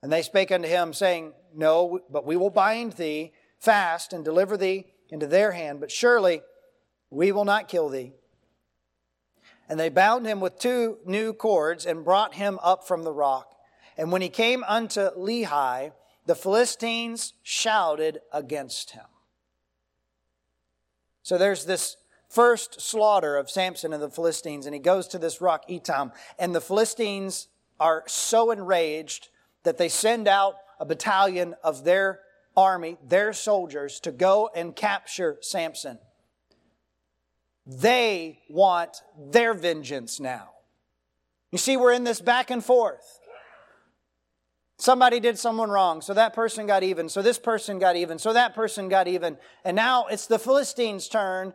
And 0.02 0.12
they 0.12 0.20
spake 0.20 0.50
unto 0.50 0.66
him, 0.66 0.92
saying, 0.92 1.32
No, 1.54 2.00
but 2.10 2.26
we 2.26 2.34
will 2.34 2.50
bind 2.50 2.94
thee 2.94 3.30
fast 3.60 4.12
and 4.12 4.24
deliver 4.24 4.56
thee 4.56 4.86
into 5.10 5.28
their 5.28 5.52
hand, 5.52 5.78
but 5.78 5.92
surely 5.92 6.42
we 7.08 7.30
will 7.30 7.44
not 7.44 7.68
kill 7.68 7.88
thee. 7.88 8.14
And 9.68 9.78
they 9.78 9.90
bound 9.90 10.26
him 10.26 10.40
with 10.40 10.58
two 10.58 10.98
new 11.06 11.32
cords 11.32 11.86
and 11.86 12.04
brought 12.04 12.34
him 12.34 12.58
up 12.64 12.84
from 12.84 13.04
the 13.04 13.12
rock. 13.12 13.54
And 13.96 14.10
when 14.10 14.20
he 14.20 14.28
came 14.28 14.64
unto 14.64 15.02
Lehi, 15.16 15.92
the 16.26 16.34
Philistines 16.34 17.32
shouted 17.44 18.22
against 18.32 18.90
him. 18.90 19.06
So 21.22 21.38
there's 21.38 21.64
this 21.64 21.96
first 22.30 22.80
slaughter 22.80 23.36
of 23.36 23.50
Samson 23.50 23.92
and 23.92 24.02
the 24.02 24.08
Philistines, 24.08 24.64
and 24.64 24.74
he 24.74 24.80
goes 24.80 25.08
to 25.08 25.18
this 25.18 25.40
rock, 25.40 25.68
Etam, 25.68 26.12
and 26.38 26.54
the 26.54 26.60
Philistines 26.60 27.48
are 27.80 28.04
so 28.06 28.52
enraged 28.52 29.28
that 29.64 29.78
they 29.78 29.88
send 29.88 30.28
out 30.28 30.54
a 30.78 30.86
battalion 30.86 31.54
of 31.62 31.84
their 31.84 32.20
army, 32.56 32.96
their 33.06 33.32
soldiers, 33.32 33.98
to 34.00 34.12
go 34.12 34.48
and 34.54 34.76
capture 34.76 35.38
Samson. 35.40 35.98
They 37.66 38.40
want 38.48 39.02
their 39.18 39.52
vengeance 39.52 40.20
now. 40.20 40.50
You 41.50 41.58
see, 41.58 41.76
we're 41.76 41.92
in 41.92 42.04
this 42.04 42.20
back 42.20 42.50
and 42.50 42.64
forth. 42.64 43.18
Somebody 44.78 45.20
did 45.20 45.38
someone 45.38 45.68
wrong, 45.68 46.00
so 46.00 46.14
that 46.14 46.32
person 46.32 46.66
got 46.66 46.82
even, 46.82 47.08
so 47.08 47.22
this 47.22 47.38
person 47.38 47.78
got 47.78 47.96
even, 47.96 48.18
so 48.18 48.32
that 48.32 48.54
person 48.54 48.88
got 48.88 49.08
even, 49.08 49.36
and 49.64 49.74
now 49.74 50.06
it's 50.06 50.26
the 50.26 50.38
Philistines' 50.38 51.08
turn 51.08 51.52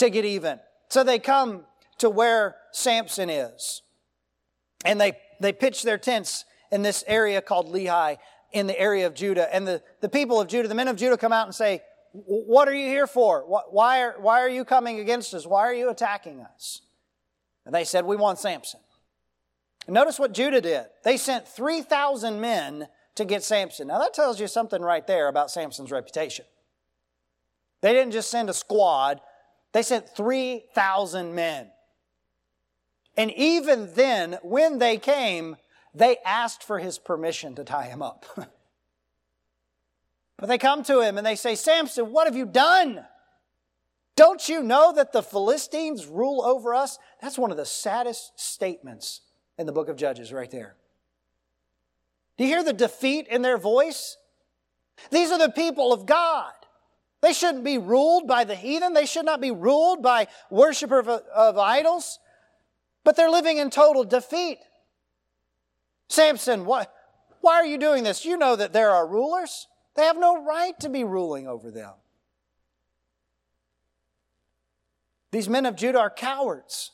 to 0.00 0.10
get 0.10 0.24
even. 0.24 0.58
So 0.88 1.04
they 1.04 1.18
come 1.18 1.64
to 1.98 2.10
where 2.10 2.56
Samson 2.72 3.30
is, 3.30 3.82
and 4.84 5.00
they, 5.00 5.12
they 5.40 5.52
pitch 5.52 5.82
their 5.82 5.98
tents 5.98 6.44
in 6.72 6.82
this 6.82 7.04
area 7.06 7.40
called 7.40 7.72
Lehi 7.72 8.18
in 8.52 8.66
the 8.66 8.78
area 8.78 9.06
of 9.06 9.14
Judah. 9.14 9.52
And 9.54 9.66
the, 9.66 9.82
the 10.00 10.08
people 10.08 10.40
of 10.40 10.48
Judah, 10.48 10.68
the 10.68 10.74
men 10.74 10.88
of 10.88 10.96
Judah 10.96 11.16
come 11.16 11.32
out 11.32 11.46
and 11.46 11.54
say, 11.54 11.82
What 12.12 12.68
are 12.68 12.74
you 12.74 12.86
here 12.86 13.06
for? 13.06 13.44
Why 13.70 14.02
are, 14.02 14.16
why 14.18 14.40
are 14.40 14.48
you 14.48 14.64
coming 14.64 15.00
against 15.00 15.32
us? 15.34 15.46
Why 15.46 15.60
are 15.60 15.74
you 15.74 15.90
attacking 15.90 16.40
us? 16.40 16.82
And 17.66 17.74
they 17.74 17.84
said, 17.84 18.04
We 18.04 18.16
want 18.16 18.38
Samson. 18.38 18.80
And 19.86 19.94
notice 19.94 20.18
what 20.18 20.32
Judah 20.32 20.60
did. 20.60 20.86
They 21.04 21.16
sent 21.16 21.48
3,000 21.48 22.40
men 22.40 22.88
to 23.16 23.24
get 23.24 23.42
Samson. 23.42 23.88
Now 23.88 23.98
that 23.98 24.14
tells 24.14 24.40
you 24.40 24.46
something 24.46 24.82
right 24.82 25.06
there 25.06 25.28
about 25.28 25.50
Samson's 25.50 25.90
reputation. 25.90 26.44
They 27.82 27.92
didn't 27.92 28.12
just 28.12 28.30
send 28.30 28.50
a 28.50 28.54
squad, 28.54 29.20
they 29.72 29.82
sent 29.82 30.08
3,000 30.08 31.34
men. 31.34 31.70
And 33.16 33.30
even 33.32 33.92
then, 33.94 34.38
when 34.42 34.78
they 34.78 34.96
came, 34.96 35.56
they 35.94 36.18
asked 36.24 36.62
for 36.62 36.78
his 36.78 36.98
permission 36.98 37.54
to 37.56 37.64
tie 37.64 37.86
him 37.86 38.02
up. 38.02 38.24
but 40.36 40.48
they 40.48 40.58
come 40.58 40.82
to 40.84 41.00
him 41.00 41.18
and 41.18 41.26
they 41.26 41.36
say, 41.36 41.54
Samson, 41.54 42.12
what 42.12 42.26
have 42.26 42.36
you 42.36 42.46
done? 42.46 43.04
Don't 44.16 44.48
you 44.48 44.62
know 44.62 44.92
that 44.92 45.12
the 45.12 45.22
Philistines 45.22 46.06
rule 46.06 46.42
over 46.44 46.74
us? 46.74 46.98
That's 47.22 47.38
one 47.38 47.50
of 47.50 47.56
the 47.56 47.64
saddest 47.64 48.38
statements 48.38 49.22
in 49.58 49.66
the 49.66 49.72
book 49.72 49.88
of 49.88 49.96
Judges, 49.96 50.32
right 50.32 50.50
there. 50.50 50.76
Do 52.36 52.44
you 52.44 52.50
hear 52.50 52.64
the 52.64 52.72
defeat 52.72 53.28
in 53.28 53.42
their 53.42 53.58
voice? 53.58 54.16
These 55.10 55.30
are 55.30 55.38
the 55.38 55.50
people 55.50 55.92
of 55.92 56.06
God. 56.06 56.52
They 57.20 57.32
shouldn't 57.32 57.64
be 57.64 57.78
ruled 57.78 58.26
by 58.26 58.44
the 58.44 58.54
heathen. 58.54 58.94
They 58.94 59.06
should 59.06 59.26
not 59.26 59.40
be 59.40 59.50
ruled 59.50 60.02
by 60.02 60.28
worshippers 60.50 61.06
of, 61.06 61.22
of 61.34 61.58
idols. 61.58 62.18
But 63.04 63.16
they're 63.16 63.30
living 63.30 63.58
in 63.58 63.70
total 63.70 64.04
defeat. 64.04 64.58
Samson, 66.08 66.64
why, 66.64 66.86
why 67.40 67.54
are 67.54 67.66
you 67.66 67.78
doing 67.78 68.04
this? 68.04 68.24
You 68.24 68.36
know 68.36 68.56
that 68.56 68.72
there 68.72 68.90
are 68.90 69.06
rulers. 69.06 69.68
They 69.96 70.04
have 70.04 70.18
no 70.18 70.44
right 70.44 70.78
to 70.80 70.88
be 70.88 71.04
ruling 71.04 71.46
over 71.46 71.70
them. 71.70 71.92
These 75.30 75.48
men 75.48 75.66
of 75.66 75.76
Judah 75.76 76.00
are 76.00 76.10
cowards. 76.10 76.92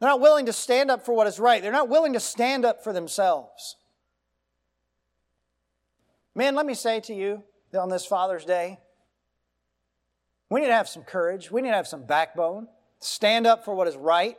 They're 0.00 0.08
not 0.08 0.20
willing 0.20 0.46
to 0.46 0.52
stand 0.52 0.90
up 0.90 1.04
for 1.04 1.14
what 1.14 1.26
is 1.26 1.38
right. 1.38 1.62
They're 1.62 1.72
not 1.72 1.88
willing 1.88 2.14
to 2.14 2.20
stand 2.20 2.64
up 2.64 2.82
for 2.82 2.92
themselves. 2.92 3.76
Men, 6.34 6.54
let 6.54 6.66
me 6.66 6.74
say 6.74 7.00
to 7.00 7.14
you 7.14 7.44
on 7.72 7.88
this 7.88 8.04
Father's 8.04 8.44
Day, 8.44 8.78
we 10.48 10.60
need 10.60 10.68
to 10.68 10.74
have 10.74 10.88
some 10.88 11.02
courage. 11.02 11.50
We 11.50 11.62
need 11.62 11.70
to 11.70 11.76
have 11.76 11.88
some 11.88 12.04
backbone. 12.04 12.68
Stand 13.00 13.46
up 13.46 13.64
for 13.64 13.74
what 13.74 13.88
is 13.88 13.96
right 13.96 14.36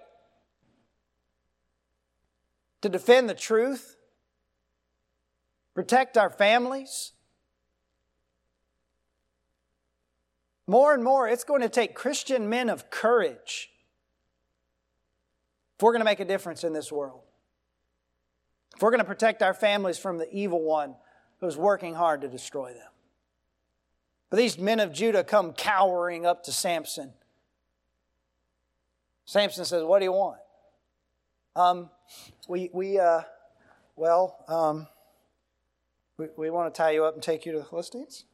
to 2.82 2.90
defend 2.90 3.30
the 3.30 3.34
truth, 3.34 3.96
protect 5.74 6.18
our 6.18 6.30
families. 6.30 7.14
More 10.68 10.94
and 10.94 11.04
more, 11.04 11.28
it's 11.28 11.44
going 11.44 11.62
to 11.62 11.70
take 11.70 11.96
Christian 11.96 12.50
men 12.50 12.70
of 12.70 12.90
courage 12.90 13.70
if 15.76 15.84
we're 15.84 15.92
going 15.92 16.02
to 16.02 16.06
make 16.06 16.20
a 16.20 16.26
difference 16.26 16.64
in 16.64 16.74
this 16.74 16.92
world. 16.92 17.22
If 18.76 18.82
we're 18.82 18.92
going 18.92 19.00
to 19.00 19.06
protect 19.06 19.42
our 19.42 19.54
families 19.54 19.98
from 19.98 20.18
the 20.18 20.30
evil 20.32 20.62
one 20.62 20.96
who's 21.40 21.56
working 21.56 21.96
hard 21.96 22.22
to 22.22 22.28
destroy 22.28 22.74
them. 22.74 22.92
But 24.30 24.38
these 24.38 24.58
men 24.58 24.80
of 24.80 24.92
Judah 24.92 25.24
come 25.24 25.54
cowering 25.54 26.26
up 26.26 26.44
to 26.44 26.52
Samson. 26.52 27.14
Samson 29.26 29.66
says, 29.66 29.84
What 29.84 30.00
do 30.00 30.06
you 30.06 30.12
want? 30.12 30.40
Um, 31.56 31.90
we, 32.48 32.70
we 32.74 33.00
uh, 33.00 33.22
well, 33.96 34.38
um, 34.48 34.88
we, 36.18 36.28
we 36.38 36.50
want 36.50 36.74
to 36.74 36.78
tie 36.78 36.92
you 36.92 37.06
up 37.06 37.14
and 37.14 37.24
take 37.24 37.46
you 37.46 37.52
to 37.54 37.60
the 37.60 37.66
Philistines. 37.66 38.26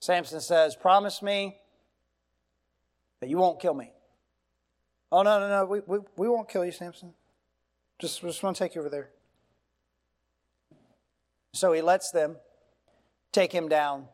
Samson 0.00 0.40
says, 0.40 0.76
Promise 0.76 1.22
me 1.22 1.58
that 3.20 3.28
you 3.28 3.36
won't 3.36 3.60
kill 3.60 3.74
me. 3.74 3.92
Oh, 5.12 5.22
no, 5.22 5.40
no, 5.40 5.48
no, 5.48 5.64
we, 5.66 5.80
we, 5.86 5.98
we 6.16 6.28
won't 6.28 6.48
kill 6.48 6.64
you, 6.64 6.72
Samson. 6.72 7.12
Just, 7.98 8.22
just 8.22 8.42
want 8.42 8.56
to 8.56 8.64
take 8.64 8.74
you 8.74 8.80
over 8.80 8.88
there. 8.88 9.10
So 11.52 11.72
he 11.72 11.82
lets 11.82 12.10
them 12.10 12.36
take 13.32 13.52
him 13.52 13.68
down. 13.68 14.06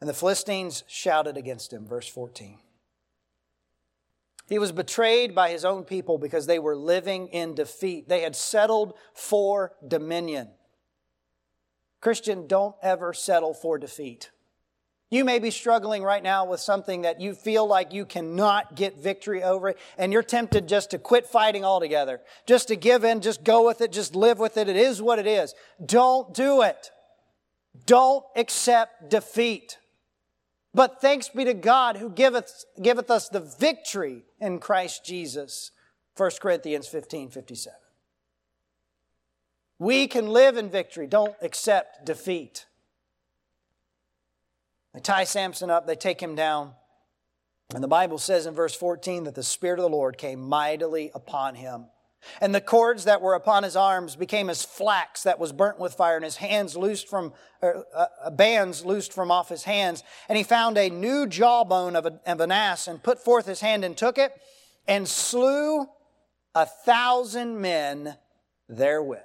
And 0.00 0.08
the 0.08 0.14
Philistines 0.14 0.82
shouted 0.88 1.36
against 1.36 1.72
him, 1.72 1.86
verse 1.86 2.08
14. 2.08 2.58
He 4.48 4.58
was 4.58 4.72
betrayed 4.72 5.34
by 5.34 5.50
his 5.50 5.64
own 5.64 5.84
people 5.84 6.18
because 6.18 6.46
they 6.46 6.58
were 6.58 6.76
living 6.76 7.28
in 7.28 7.54
defeat. 7.54 8.08
They 8.08 8.22
had 8.22 8.34
settled 8.34 8.94
for 9.14 9.72
dominion. 9.86 10.48
Christian, 12.00 12.48
don't 12.48 12.74
ever 12.82 13.12
settle 13.14 13.54
for 13.54 13.78
defeat. 13.78 14.31
You 15.12 15.26
may 15.26 15.40
be 15.40 15.50
struggling 15.50 16.02
right 16.02 16.22
now 16.22 16.46
with 16.46 16.60
something 16.60 17.02
that 17.02 17.20
you 17.20 17.34
feel 17.34 17.66
like 17.66 17.92
you 17.92 18.06
cannot 18.06 18.74
get 18.74 18.96
victory 18.96 19.42
over, 19.42 19.74
and 19.98 20.10
you're 20.10 20.22
tempted 20.22 20.66
just 20.66 20.92
to 20.92 20.98
quit 20.98 21.26
fighting 21.26 21.66
altogether, 21.66 22.22
just 22.46 22.68
to 22.68 22.76
give 22.76 23.04
in, 23.04 23.20
just 23.20 23.44
go 23.44 23.66
with 23.66 23.82
it, 23.82 23.92
just 23.92 24.16
live 24.16 24.38
with 24.38 24.56
it. 24.56 24.70
It 24.70 24.76
is 24.76 25.02
what 25.02 25.18
it 25.18 25.26
is. 25.26 25.54
Don't 25.84 26.32
do 26.32 26.62
it. 26.62 26.90
Don't 27.84 28.24
accept 28.36 29.10
defeat. 29.10 29.76
But 30.72 31.02
thanks 31.02 31.28
be 31.28 31.44
to 31.44 31.52
God 31.52 31.98
who 31.98 32.08
giveth, 32.08 32.64
giveth 32.80 33.10
us 33.10 33.28
the 33.28 33.40
victory 33.40 34.24
in 34.40 34.60
Christ 34.60 35.04
Jesus. 35.04 35.72
1 36.16 36.30
Corinthians 36.40 36.88
15 36.88 37.28
57. 37.28 37.78
We 39.78 40.06
can 40.06 40.28
live 40.28 40.56
in 40.56 40.70
victory. 40.70 41.06
Don't 41.06 41.34
accept 41.42 42.06
defeat. 42.06 42.64
They 44.94 45.00
tie 45.00 45.24
Samson 45.24 45.70
up, 45.70 45.86
they 45.86 45.96
take 45.96 46.20
him 46.20 46.34
down. 46.34 46.72
And 47.74 47.82
the 47.82 47.88
Bible 47.88 48.18
says 48.18 48.46
in 48.46 48.54
verse 48.54 48.74
14 48.74 49.24
that 49.24 49.34
the 49.34 49.42
Spirit 49.42 49.78
of 49.78 49.84
the 49.84 49.88
Lord 49.88 50.18
came 50.18 50.40
mightily 50.40 51.10
upon 51.14 51.54
him. 51.54 51.86
And 52.40 52.54
the 52.54 52.60
cords 52.60 53.04
that 53.04 53.20
were 53.20 53.34
upon 53.34 53.62
his 53.62 53.74
arms 53.74 54.14
became 54.14 54.48
as 54.48 54.64
flax 54.64 55.24
that 55.24 55.38
was 55.38 55.52
burnt 55.52 55.78
with 55.78 55.94
fire, 55.94 56.16
and 56.16 56.24
his 56.24 56.36
hands 56.36 56.76
loosed 56.76 57.08
from, 57.08 57.32
uh, 57.62 57.82
uh, 57.94 58.30
bands 58.30 58.84
loosed 58.84 59.12
from 59.12 59.30
off 59.30 59.48
his 59.48 59.64
hands. 59.64 60.04
And 60.28 60.38
he 60.38 60.44
found 60.44 60.78
a 60.78 60.88
new 60.88 61.26
jawbone 61.26 61.96
of, 61.96 62.06
a, 62.06 62.20
of 62.26 62.40
an 62.40 62.52
ass, 62.52 62.86
and 62.86 63.02
put 63.02 63.18
forth 63.18 63.46
his 63.46 63.60
hand 63.60 63.84
and 63.84 63.96
took 63.96 64.18
it, 64.18 64.32
and 64.86 65.08
slew 65.08 65.86
a 66.54 66.66
thousand 66.66 67.60
men 67.60 68.16
therewith. 68.68 69.18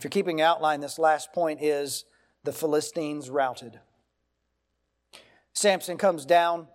If 0.00 0.04
you're 0.04 0.10
keeping 0.10 0.40
outline, 0.40 0.80
this 0.80 0.98
last 0.98 1.30
point 1.34 1.60
is 1.60 2.06
the 2.42 2.54
Philistines 2.54 3.28
routed. 3.28 3.80
Samson 5.52 5.98
comes 5.98 6.24
down 6.24 6.68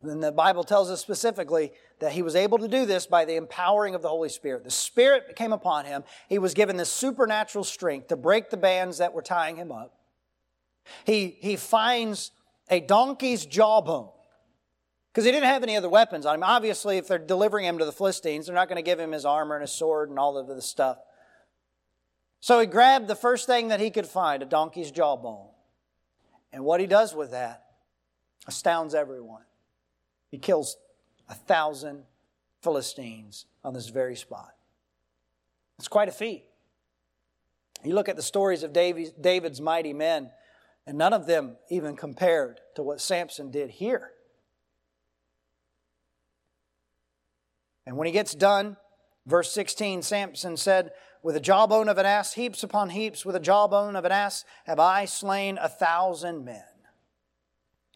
and 0.00 0.22
the 0.22 0.30
Bible 0.30 0.62
tells 0.62 0.88
us 0.88 1.00
specifically 1.00 1.72
that 1.98 2.12
he 2.12 2.22
was 2.22 2.36
able 2.36 2.58
to 2.58 2.68
do 2.68 2.86
this 2.86 3.08
by 3.08 3.24
the 3.24 3.34
empowering 3.34 3.96
of 3.96 4.02
the 4.02 4.08
Holy 4.08 4.28
Spirit. 4.28 4.62
The 4.62 4.70
Spirit 4.70 5.34
came 5.34 5.52
upon 5.52 5.84
him. 5.84 6.04
He 6.28 6.38
was 6.38 6.54
given 6.54 6.76
this 6.76 6.92
supernatural 6.92 7.64
strength 7.64 8.06
to 8.06 8.16
break 8.16 8.50
the 8.50 8.56
bands 8.56 8.98
that 8.98 9.12
were 9.12 9.20
tying 9.20 9.56
him 9.56 9.72
up. 9.72 9.98
He, 11.04 11.38
he 11.40 11.56
finds 11.56 12.30
a 12.70 12.78
donkey's 12.78 13.46
jawbone 13.46 14.10
because 15.12 15.24
he 15.24 15.32
didn't 15.32 15.48
have 15.48 15.64
any 15.64 15.76
other 15.76 15.88
weapons 15.88 16.24
on 16.24 16.36
him. 16.36 16.44
Obviously, 16.44 16.98
if 16.98 17.08
they're 17.08 17.18
delivering 17.18 17.64
him 17.64 17.78
to 17.78 17.84
the 17.84 17.90
Philistines, 17.90 18.46
they're 18.46 18.54
not 18.54 18.68
going 18.68 18.76
to 18.76 18.88
give 18.88 19.00
him 19.00 19.10
his 19.10 19.24
armor 19.24 19.56
and 19.56 19.62
his 19.62 19.72
sword 19.72 20.08
and 20.08 20.20
all 20.20 20.38
of 20.38 20.46
the 20.46 20.62
stuff. 20.62 20.98
So 22.44 22.60
he 22.60 22.66
grabbed 22.66 23.08
the 23.08 23.14
first 23.14 23.46
thing 23.46 23.68
that 23.68 23.80
he 23.80 23.88
could 23.88 24.06
find, 24.06 24.42
a 24.42 24.44
donkey's 24.44 24.90
jawbone. 24.90 25.48
And 26.52 26.62
what 26.62 26.78
he 26.78 26.86
does 26.86 27.14
with 27.14 27.30
that 27.30 27.64
astounds 28.46 28.94
everyone. 28.94 29.44
He 30.30 30.36
kills 30.36 30.76
a 31.30 31.32
thousand 31.32 32.02
Philistines 32.60 33.46
on 33.64 33.72
this 33.72 33.88
very 33.88 34.14
spot. 34.14 34.52
It's 35.78 35.88
quite 35.88 36.10
a 36.10 36.12
feat. 36.12 36.44
You 37.82 37.94
look 37.94 38.10
at 38.10 38.16
the 38.16 38.22
stories 38.22 38.62
of 38.62 38.74
David's 38.74 39.62
mighty 39.62 39.94
men, 39.94 40.30
and 40.86 40.98
none 40.98 41.14
of 41.14 41.24
them 41.24 41.56
even 41.70 41.96
compared 41.96 42.60
to 42.74 42.82
what 42.82 43.00
Samson 43.00 43.50
did 43.52 43.70
here. 43.70 44.10
And 47.86 47.96
when 47.96 48.04
he 48.04 48.12
gets 48.12 48.34
done, 48.34 48.76
verse 49.24 49.50
16, 49.50 50.02
Samson 50.02 50.58
said, 50.58 50.90
With 51.24 51.36
a 51.36 51.40
jawbone 51.40 51.88
of 51.88 51.96
an 51.96 52.04
ass, 52.04 52.34
heaps 52.34 52.62
upon 52.62 52.90
heaps, 52.90 53.24
with 53.24 53.34
a 53.34 53.40
jawbone 53.40 53.96
of 53.96 54.04
an 54.04 54.12
ass, 54.12 54.44
have 54.66 54.78
I 54.78 55.06
slain 55.06 55.58
a 55.58 55.70
thousand 55.70 56.44
men. 56.44 56.62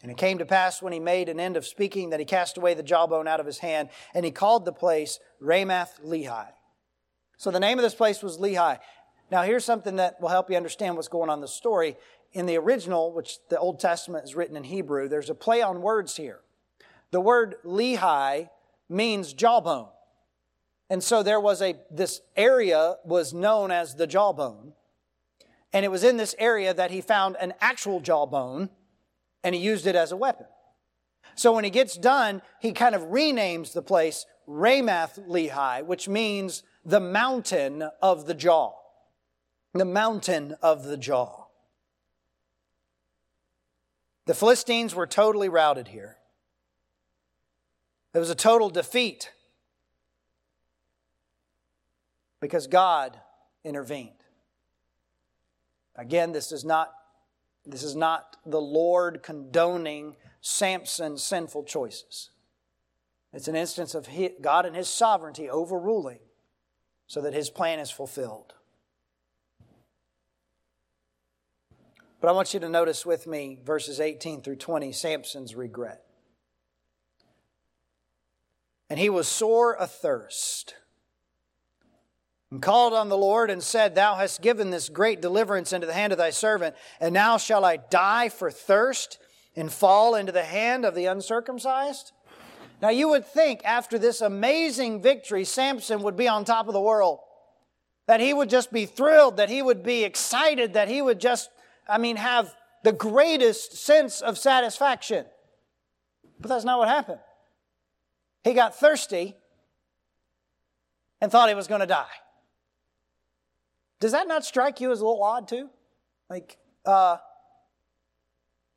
And 0.01 0.09
it 0.09 0.17
came 0.17 0.39
to 0.39 0.47
pass 0.47 0.81
when 0.81 0.93
he 0.93 0.99
made 0.99 1.29
an 1.29 1.39
end 1.39 1.55
of 1.55 1.67
speaking 1.67 2.09
that 2.09 2.19
he 2.19 2.25
cast 2.25 2.57
away 2.57 2.73
the 2.73 2.81
jawbone 2.81 3.27
out 3.27 3.39
of 3.39 3.45
his 3.45 3.59
hand, 3.59 3.89
and 4.15 4.25
he 4.25 4.31
called 4.31 4.65
the 4.65 4.73
place 4.73 5.19
Ramath 5.39 6.01
Lehi. 6.03 6.47
So 7.37 7.51
the 7.51 7.59
name 7.59 7.77
of 7.77 7.83
this 7.83 7.93
place 7.93 8.23
was 8.23 8.39
Lehi. 8.39 8.79
Now, 9.29 9.43
here's 9.43 9.63
something 9.63 9.97
that 9.97 10.19
will 10.19 10.29
help 10.29 10.49
you 10.49 10.57
understand 10.57 10.95
what's 10.95 11.07
going 11.07 11.29
on 11.29 11.37
in 11.37 11.41
the 11.41 11.47
story. 11.47 11.97
In 12.33 12.47
the 12.47 12.57
original, 12.57 13.13
which 13.13 13.37
the 13.49 13.59
Old 13.59 13.79
Testament 13.79 14.23
is 14.23 14.33
written 14.33 14.57
in 14.57 14.63
Hebrew, 14.63 15.07
there's 15.07 15.29
a 15.29 15.35
play 15.35 15.61
on 15.61 15.83
words 15.83 16.15
here. 16.15 16.39
The 17.11 17.21
word 17.21 17.57
Lehi 17.63 18.49
means 18.89 19.33
jawbone. 19.33 19.89
And 20.89 21.03
so 21.03 21.21
there 21.21 21.39
was 21.39 21.61
a, 21.61 21.75
this 21.91 22.21
area 22.35 22.95
was 23.05 23.33
known 23.33 23.71
as 23.71 23.95
the 23.95 24.07
jawbone. 24.07 24.73
And 25.71 25.85
it 25.85 25.89
was 25.89 26.03
in 26.03 26.17
this 26.17 26.35
area 26.39 26.73
that 26.73 26.89
he 26.89 27.01
found 27.01 27.37
an 27.39 27.53
actual 27.61 27.99
jawbone 27.99 28.69
and 29.43 29.53
he 29.53 29.61
used 29.61 29.85
it 29.85 29.95
as 29.95 30.11
a 30.11 30.17
weapon. 30.17 30.47
So 31.35 31.53
when 31.53 31.63
he 31.63 31.69
gets 31.69 31.95
done, 31.95 32.41
he 32.59 32.71
kind 32.71 32.95
of 32.95 33.03
renames 33.03 33.71
the 33.71 33.83
place 33.83 34.25
Ramath 34.47 35.19
Lehi, 35.27 35.85
which 35.85 36.09
means 36.09 36.63
the 36.83 36.99
mountain 36.99 37.87
of 38.01 38.25
the 38.25 38.33
jaw. 38.33 38.73
The 39.73 39.85
mountain 39.85 40.55
of 40.63 40.85
the 40.85 40.97
jaw. 40.97 41.45
The 44.25 44.33
Philistines 44.33 44.95
were 44.95 45.07
totally 45.07 45.49
routed 45.49 45.89
here. 45.89 46.17
It 48.13 48.19
was 48.19 48.31
a 48.31 48.35
total 48.35 48.69
defeat 48.71 49.31
because 52.39 52.67
God 52.67 53.19
intervened. 53.63 54.23
Again, 55.95 56.31
this 56.31 56.51
is 56.51 56.63
not 56.63 56.93
this 57.65 57.83
is 57.83 57.95
not 57.95 58.37
the 58.45 58.61
Lord 58.61 59.21
condoning 59.21 60.15
Samson's 60.41 61.21
sinful 61.21 61.65
choices. 61.65 62.31
It's 63.33 63.47
an 63.47 63.55
instance 63.55 63.93
of 63.93 64.07
God 64.41 64.65
and 64.65 64.75
His 64.75 64.87
sovereignty 64.87 65.49
overruling 65.49 66.19
so 67.05 67.21
that 67.21 67.33
His 67.33 67.49
plan 67.49 67.79
is 67.79 67.91
fulfilled. 67.91 68.53
But 72.21 72.29
I 72.29 72.31
want 72.31 72.53
you 72.53 72.59
to 72.59 72.69
notice 72.69 73.05
with 73.05 73.27
me 73.27 73.59
verses 73.63 73.99
18 73.99 74.41
through 74.41 74.57
20 74.57 74.91
Samson's 74.91 75.55
regret. 75.55 76.03
And 78.89 78.99
he 78.99 79.09
was 79.09 79.27
sore 79.27 79.79
athirst 79.79 80.75
and 82.51 82.61
called 82.61 82.93
on 82.93 83.09
the 83.09 83.17
Lord 83.17 83.51
and 83.51 83.61
said, 83.61 83.93
Thou 83.93 84.15
hast 84.15 84.41
given 84.41 84.71
this 84.71 84.89
great 84.89 85.21
deliverance 85.21 85.71
into 85.71 85.85
the 85.85 85.93
hand 85.93 86.11
of 86.11 86.17
thy 86.17 86.31
servant, 86.31 86.75
and 86.99 87.13
now 87.13 87.37
shall 87.37 87.63
I 87.63 87.77
die 87.77 88.29
for 88.29 88.49
thirst 88.49 89.19
and 89.55 89.71
fall 89.71 90.15
into 90.15 90.31
the 90.31 90.43
hand 90.43 90.85
of 90.85 90.95
the 90.95 91.05
uncircumcised? 91.05 92.11
Now 92.81 92.89
you 92.89 93.09
would 93.09 93.25
think 93.25 93.61
after 93.65 93.99
this 93.99 94.21
amazing 94.21 95.01
victory, 95.01 95.43
Samson 95.43 96.01
would 96.01 96.15
be 96.15 96.27
on 96.27 96.45
top 96.45 96.67
of 96.67 96.73
the 96.73 96.81
world. 96.81 97.19
That 98.07 98.19
he 98.19 98.33
would 98.33 98.49
just 98.49 98.71
be 98.71 98.87
thrilled, 98.87 99.37
that 99.37 99.49
he 99.49 99.61
would 99.61 99.83
be 99.83 100.03
excited, 100.03 100.73
that 100.73 100.87
he 100.87 101.01
would 101.01 101.19
just, 101.19 101.51
I 101.87 101.99
mean, 101.99 102.15
have 102.15 102.55
the 102.83 102.93
greatest 102.93 103.77
sense 103.77 104.21
of 104.21 104.37
satisfaction. 104.37 105.25
But 106.39 106.49
that's 106.49 106.65
not 106.65 106.79
what 106.79 106.87
happened. 106.87 107.19
He 108.43 108.53
got 108.53 108.79
thirsty 108.79 109.35
and 111.21 111.31
thought 111.31 111.49
he 111.49 111.55
was 111.55 111.67
going 111.67 111.81
to 111.81 111.87
die. 111.87 112.07
Does 113.99 114.13
that 114.13 114.27
not 114.27 114.45
strike 114.45 114.79
you 114.79 114.91
as 114.91 115.01
a 115.01 115.05
little 115.05 115.23
odd 115.23 115.47
too? 115.47 115.69
Like, 116.29 116.57
uh, 116.85 117.17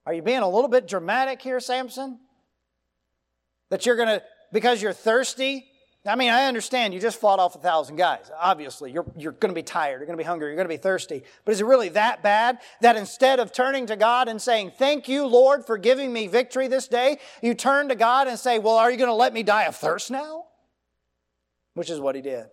are 0.04 0.14
you 0.14 0.22
being 0.22 0.40
a 0.40 0.48
little 0.48 0.68
bit 0.68 0.88
dramatic 0.88 1.40
here, 1.40 1.60
Samson? 1.60 2.18
That 3.68 3.86
you're 3.86 3.96
going 3.96 4.08
to, 4.08 4.22
because 4.52 4.82
you're 4.82 4.92
thirsty? 4.92 5.66
I 6.04 6.16
mean, 6.16 6.30
I 6.30 6.46
understand 6.46 6.92
you 6.92 6.98
just 6.98 7.20
fought 7.20 7.38
off 7.38 7.54
a 7.54 7.58
thousand 7.58 7.94
guys. 7.94 8.28
Obviously, 8.36 8.90
you're, 8.90 9.06
you're 9.16 9.32
going 9.32 9.50
to 9.50 9.54
be 9.54 9.62
tired, 9.62 9.98
you're 9.98 10.06
going 10.06 10.18
to 10.18 10.22
be 10.22 10.26
hungry, 10.26 10.48
you're 10.48 10.56
going 10.56 10.68
to 10.68 10.74
be 10.74 10.76
thirsty. 10.76 11.22
But 11.44 11.52
is 11.52 11.60
it 11.60 11.66
really 11.66 11.90
that 11.90 12.24
bad 12.24 12.58
that 12.80 12.96
instead 12.96 13.38
of 13.38 13.52
turning 13.52 13.86
to 13.86 13.94
God 13.94 14.26
and 14.26 14.42
saying, 14.42 14.72
Thank 14.76 15.06
you, 15.06 15.24
Lord, 15.26 15.64
for 15.64 15.78
giving 15.78 16.12
me 16.12 16.26
victory 16.26 16.66
this 16.66 16.88
day, 16.88 17.18
you 17.40 17.54
turn 17.54 17.88
to 17.90 17.94
God 17.94 18.26
and 18.26 18.36
say, 18.36 18.58
Well, 18.58 18.74
are 18.74 18.90
you 18.90 18.96
going 18.96 19.10
to 19.10 19.14
let 19.14 19.32
me 19.32 19.44
die 19.44 19.64
of 19.64 19.76
thirst 19.76 20.10
now? 20.10 20.46
Which 21.74 21.88
is 21.88 22.00
what 22.00 22.16
he 22.16 22.20
did. 22.20 22.46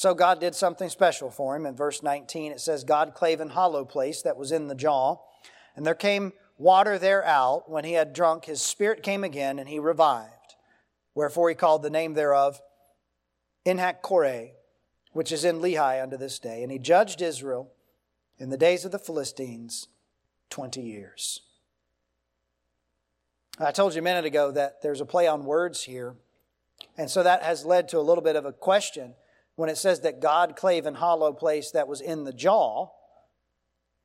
So 0.00 0.14
God 0.14 0.40
did 0.40 0.54
something 0.54 0.88
special 0.88 1.30
for 1.30 1.54
him. 1.54 1.66
In 1.66 1.76
verse 1.76 2.02
19, 2.02 2.52
it 2.52 2.60
says, 2.62 2.84
God 2.84 3.12
clave 3.12 3.38
an 3.38 3.50
hollow 3.50 3.84
place 3.84 4.22
that 4.22 4.38
was 4.38 4.50
in 4.50 4.66
the 4.66 4.74
jaw, 4.74 5.18
and 5.76 5.86
there 5.86 5.94
came 5.94 6.32
water 6.56 6.98
there 6.98 7.22
out. 7.22 7.68
When 7.68 7.84
he 7.84 7.92
had 7.92 8.14
drunk, 8.14 8.46
his 8.46 8.62
spirit 8.62 9.02
came 9.02 9.24
again, 9.24 9.58
and 9.58 9.68
he 9.68 9.78
revived. 9.78 10.54
Wherefore 11.14 11.50
he 11.50 11.54
called 11.54 11.82
the 11.82 11.90
name 11.90 12.14
thereof 12.14 12.62
Enhakkore, 13.66 14.52
which 15.12 15.32
is 15.32 15.44
in 15.44 15.60
Lehi 15.60 16.02
unto 16.02 16.16
this 16.16 16.38
day. 16.38 16.62
And 16.62 16.72
he 16.72 16.78
judged 16.78 17.20
Israel 17.20 17.70
in 18.38 18.48
the 18.48 18.56
days 18.56 18.86
of 18.86 18.92
the 18.92 18.98
Philistines 18.98 19.88
20 20.48 20.80
years. 20.80 21.42
I 23.58 23.70
told 23.70 23.94
you 23.94 23.98
a 23.98 24.02
minute 24.02 24.24
ago 24.24 24.50
that 24.50 24.80
there's 24.80 25.02
a 25.02 25.04
play 25.04 25.26
on 25.26 25.44
words 25.44 25.82
here. 25.82 26.14
And 26.96 27.10
so 27.10 27.22
that 27.22 27.42
has 27.42 27.66
led 27.66 27.86
to 27.90 27.98
a 27.98 28.00
little 28.00 28.24
bit 28.24 28.36
of 28.36 28.46
a 28.46 28.52
question 28.54 29.12
when 29.60 29.68
it 29.68 29.76
says 29.76 30.00
that 30.00 30.22
God 30.22 30.56
clave 30.56 30.86
an 30.86 30.94
hollow 30.94 31.34
place 31.34 31.72
that 31.72 31.86
was 31.86 32.00
in 32.00 32.24
the 32.24 32.32
jaw, 32.32 32.88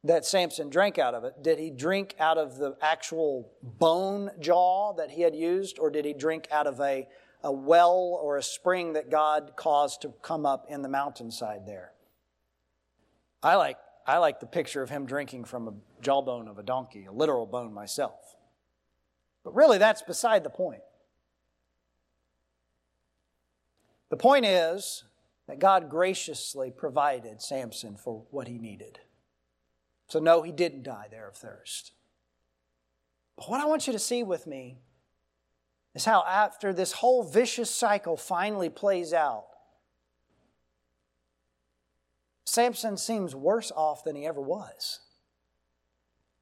that 0.04 0.26
Samson 0.26 0.70
drank 0.70 1.00
out 1.00 1.14
of 1.14 1.24
it, 1.24 1.42
did 1.42 1.60
he 1.60 1.72
drink 1.72 2.14
out 2.20 2.38
of 2.38 2.58
the 2.58 2.76
actual 2.82 3.54
bone 3.64 4.32
jaw 4.42 4.92
that 4.98 5.12
he 5.12 5.22
had 5.22 5.34
used, 5.34 5.80
or 5.80 5.90
did 5.90 6.04
he 6.04 6.12
drink 6.12 6.50
out 6.52 6.68
of 6.68 6.82
a, 6.82 7.08
a 7.42 7.54
well 7.54 8.20
or 8.22 8.36
a 8.36 8.44
spring 8.44 8.92
that 8.94 9.10
God 9.10 9.54
caused 9.56 10.02
to 10.02 10.14
come 10.22 10.46
up 10.46 10.66
in 10.68 10.82
the 10.82 10.90
mountainside 10.90 11.66
there? 11.66 11.94
I 13.42 13.56
like, 13.56 13.78
I 14.06 14.18
like 14.18 14.42
the 14.42 14.48
picture 14.48 14.82
of 14.82 14.90
him 14.90 15.06
drinking 15.06 15.46
from 15.46 15.70
a 15.70 15.74
jawbone 16.02 16.50
of 16.50 16.60
a 16.60 16.64
donkey, 16.64 17.06
a 17.06 17.14
literal 17.14 17.46
bone 17.46 17.74
myself. 17.74 18.36
But 19.46 19.56
really, 19.56 19.78
that's 19.78 20.02
beside 20.02 20.44
the 20.44 20.50
point. 20.50 20.82
The 24.10 24.18
point 24.18 24.46
is 24.46 25.06
that 25.48 25.60
God 25.60 25.90
graciously 25.90 26.72
provided 26.72 27.42
Samson 27.42 27.96
for 27.96 28.24
what 28.32 28.48
he 28.48 28.58
needed. 28.58 29.00
So, 30.08 30.20
no, 30.20 30.42
he 30.42 30.52
didn't 30.52 30.84
die 30.84 31.08
there 31.10 31.28
of 31.28 31.36
thirst. 31.36 31.94
But 33.36 33.50
what 33.50 33.62
I 33.62 33.66
want 33.66 33.88
you 33.88 33.94
to 33.94 34.00
see 34.00 34.24
with 34.24 34.48
me 34.48 34.78
is 35.94 36.06
how, 36.06 36.24
after 36.28 36.74
this 36.74 36.94
whole 36.94 37.24
vicious 37.24 37.70
cycle 37.70 38.18
finally 38.18 38.70
plays 38.70 39.14
out, 39.14 39.46
Samson 42.46 42.98
seems 42.98 43.36
worse 43.36 43.72
off 43.76 44.04
than 44.04 44.16
he 44.16 44.26
ever 44.26 44.42
was. 44.42 45.00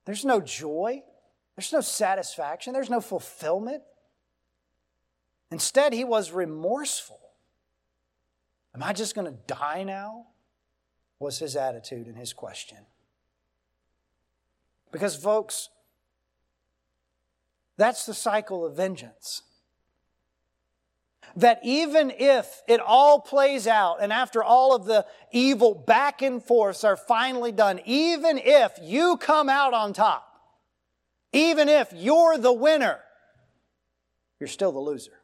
There's 0.06 0.26
no 0.26 0.42
joy, 0.42 1.04
there's 1.56 1.72
no 1.72 1.82
satisfaction, 1.82 2.74
there's 2.74 2.90
no 2.90 3.02
fulfillment. 3.02 3.84
Instead, 5.50 5.94
he 5.94 6.04
was 6.04 6.32
remorseful. 6.32 7.20
Am 8.76 8.82
I 8.82 8.94
just 8.94 9.16
going 9.16 9.28
to 9.28 9.38
die 9.48 9.84
now? 9.84 10.28
Was 11.20 11.40
his 11.40 11.56
attitude 11.56 12.08
and 12.08 12.18
his 12.18 12.34
question. 12.34 12.80
Because, 14.92 15.16
folks, 15.16 15.70
that's 17.78 18.06
the 18.06 18.14
cycle 18.14 18.66
of 18.66 18.76
vengeance. 18.76 19.44
That 21.36 21.60
even 21.64 22.12
if 22.12 22.62
it 22.68 22.80
all 22.80 23.20
plays 23.20 23.66
out 23.66 23.98
and 24.02 24.14
after 24.14 24.44
all 24.44 24.76
of 24.76 24.86
the 24.86 25.06
evil 25.32 25.74
back 25.74 26.22
and 26.22 26.44
forths 26.44 26.84
are 26.84 26.98
finally 26.98 27.52
done, 27.52 27.80
even 27.86 28.38
if 28.38 28.74
you 28.82 29.18
come 29.18 29.50
out 29.50 29.74
on 29.74 29.94
top, 29.94 30.28
even 31.32 31.70
if 31.70 31.92
you're 31.94 32.38
the 32.38 32.54
winner, 32.54 33.00
you're 34.40 34.48
still 34.48 34.72
the 34.72 34.80
loser. 34.80 35.23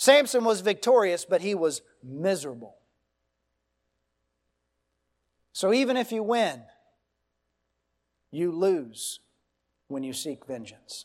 Samson 0.00 0.44
was 0.44 0.62
victorious, 0.62 1.26
but 1.26 1.42
he 1.42 1.54
was 1.54 1.82
miserable. 2.02 2.76
So 5.52 5.74
even 5.74 5.98
if 5.98 6.10
you 6.10 6.22
win, 6.22 6.62
you 8.30 8.50
lose 8.50 9.20
when 9.88 10.02
you 10.02 10.14
seek 10.14 10.46
vengeance. 10.46 11.04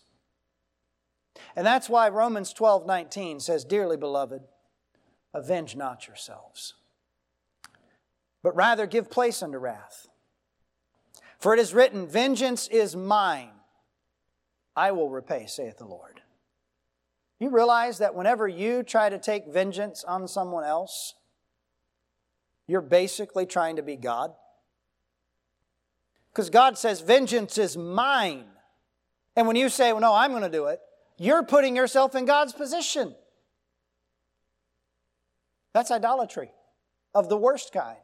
And 1.57 1.67
that's 1.67 1.89
why 1.89 2.07
Romans 2.07 2.53
12 2.53 2.87
19 2.87 3.41
says, 3.41 3.65
Dearly 3.65 3.97
beloved, 3.97 4.43
avenge 5.33 5.75
not 5.75 6.07
yourselves, 6.07 6.75
but 8.41 8.55
rather 8.55 8.87
give 8.87 9.11
place 9.11 9.43
unto 9.43 9.57
wrath. 9.57 10.07
For 11.37 11.53
it 11.53 11.59
is 11.59 11.73
written, 11.73 12.07
Vengeance 12.07 12.69
is 12.69 12.95
mine, 12.95 13.51
I 14.73 14.93
will 14.93 15.09
repay, 15.09 15.47
saith 15.47 15.79
the 15.79 15.83
Lord. 15.83 16.21
You 17.39 17.49
realize 17.49 17.97
that 17.97 18.15
whenever 18.15 18.47
you 18.47 18.83
try 18.83 19.09
to 19.09 19.17
take 19.17 19.47
vengeance 19.47 20.03
on 20.03 20.27
someone 20.27 20.63
else, 20.63 21.15
you're 22.67 22.81
basically 22.81 23.45
trying 23.45 23.75
to 23.75 23.83
be 23.83 23.95
God? 23.95 24.33
Because 26.31 26.49
God 26.49 26.77
says, 26.77 27.01
Vengeance 27.01 27.57
is 27.57 27.77
mine. 27.77 28.45
And 29.35 29.47
when 29.47 29.55
you 29.55 29.69
say, 29.69 29.91
Well, 29.91 30.01
no, 30.01 30.13
I'm 30.13 30.31
going 30.31 30.43
to 30.43 30.49
do 30.49 30.65
it, 30.65 30.79
you're 31.17 31.43
putting 31.43 31.75
yourself 31.75 32.15
in 32.15 32.25
God's 32.25 32.53
position. 32.53 33.15
That's 35.73 35.91
idolatry 35.91 36.51
of 37.13 37.27
the 37.27 37.37
worst 37.37 37.73
kind. 37.73 37.97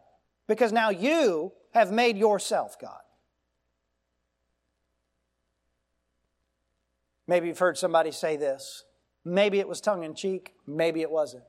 Because 0.47 0.73
now 0.73 0.89
you 0.89 1.53
have 1.73 1.91
made 1.91 2.17
yourself 2.17 2.77
God. 2.79 2.99
Maybe 7.27 7.47
you've 7.47 7.59
heard 7.59 7.77
somebody 7.77 8.11
say 8.11 8.35
this. 8.35 8.83
Maybe 9.23 9.59
it 9.59 9.67
was 9.67 9.81
tongue 9.81 10.03
in 10.03 10.15
cheek, 10.15 10.53
maybe 10.65 11.01
it 11.01 11.11
wasn't. 11.11 11.43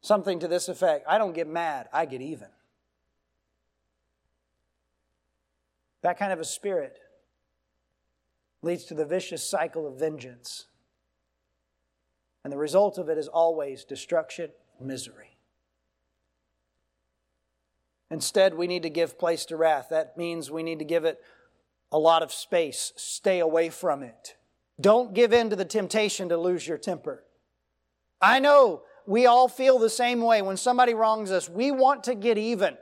Something 0.00 0.38
to 0.40 0.48
this 0.48 0.68
effect 0.68 1.06
I 1.08 1.18
don't 1.18 1.34
get 1.34 1.48
mad, 1.48 1.88
I 1.92 2.04
get 2.04 2.20
even. 2.20 2.48
That 6.02 6.18
kind 6.18 6.32
of 6.32 6.40
a 6.40 6.44
spirit 6.44 6.98
leads 8.62 8.84
to 8.86 8.94
the 8.94 9.04
vicious 9.04 9.48
cycle 9.48 9.86
of 9.86 9.98
vengeance. 9.98 10.66
And 12.44 12.52
the 12.52 12.58
result 12.58 12.98
of 12.98 13.08
it 13.08 13.18
is 13.18 13.28
always 13.28 13.84
destruction, 13.84 14.50
misery. 14.80 15.36
Instead, 18.10 18.54
we 18.54 18.66
need 18.66 18.82
to 18.84 18.90
give 18.90 19.18
place 19.18 19.44
to 19.46 19.56
wrath. 19.56 19.88
That 19.90 20.16
means 20.16 20.50
we 20.50 20.62
need 20.62 20.78
to 20.78 20.84
give 20.84 21.04
it 21.04 21.20
a 21.92 21.98
lot 21.98 22.22
of 22.22 22.32
space. 22.32 22.92
Stay 22.96 23.38
away 23.38 23.68
from 23.68 24.02
it. 24.02 24.36
Don't 24.80 25.14
give 25.14 25.32
in 25.32 25.50
to 25.50 25.56
the 25.56 25.64
temptation 25.64 26.28
to 26.28 26.36
lose 26.36 26.66
your 26.66 26.78
temper. 26.78 27.24
I 28.20 28.38
know 28.38 28.82
we 29.06 29.26
all 29.26 29.48
feel 29.48 29.78
the 29.78 29.90
same 29.90 30.20
way. 30.20 30.42
When 30.42 30.56
somebody 30.56 30.94
wrongs 30.94 31.30
us, 31.30 31.48
we 31.48 31.70
want 31.70 32.04
to 32.04 32.14
get 32.14 32.38
even. 32.38 32.76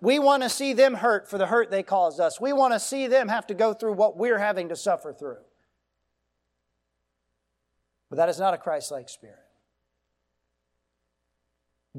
We 0.00 0.18
want 0.18 0.42
to 0.42 0.48
see 0.48 0.72
them 0.72 0.94
hurt 0.94 1.28
for 1.28 1.38
the 1.38 1.46
hurt 1.46 1.70
they 1.70 1.82
caused 1.82 2.20
us. 2.20 2.40
We 2.40 2.52
want 2.52 2.74
to 2.74 2.80
see 2.80 3.06
them 3.06 3.28
have 3.28 3.46
to 3.48 3.54
go 3.54 3.72
through 3.72 3.94
what 3.94 4.16
we're 4.16 4.38
having 4.38 4.68
to 4.68 4.76
suffer 4.76 5.12
through. 5.12 5.38
But 8.10 8.16
that 8.16 8.28
is 8.28 8.38
not 8.38 8.54
a 8.54 8.58
Christ 8.58 8.90
like 8.90 9.08
spirit. 9.08 9.38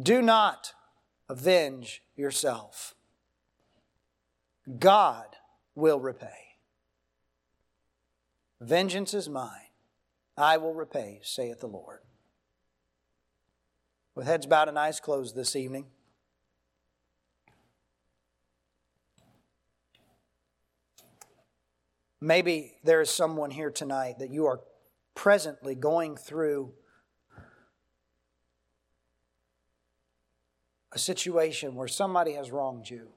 Do 0.01 0.21
not 0.21 0.73
avenge 1.27 2.03
yourself. 2.15 2.93
God 4.79 5.25
will 5.75 5.99
repay. 5.99 6.46
Vengeance 8.59 9.13
is 9.13 9.29
mine. 9.29 9.51
I 10.35 10.57
will 10.57 10.73
repay, 10.73 11.19
saith 11.23 11.59
the 11.59 11.67
Lord. 11.67 11.99
With 14.15 14.25
heads 14.25 14.45
bowed 14.45 14.67
and 14.67 14.79
eyes 14.79 14.99
closed 14.99 15.35
this 15.35 15.55
evening, 15.55 15.85
maybe 22.19 22.77
there 22.83 23.01
is 23.01 23.09
someone 23.09 23.51
here 23.51 23.69
tonight 23.69 24.19
that 24.19 24.31
you 24.31 24.47
are 24.47 24.61
presently 25.13 25.75
going 25.75 26.15
through 26.15 26.73
a 30.91 30.99
situation 30.99 31.75
where 31.75 31.87
somebody 31.87 32.33
has 32.33 32.51
wronged 32.51 32.89
you. 32.89 33.09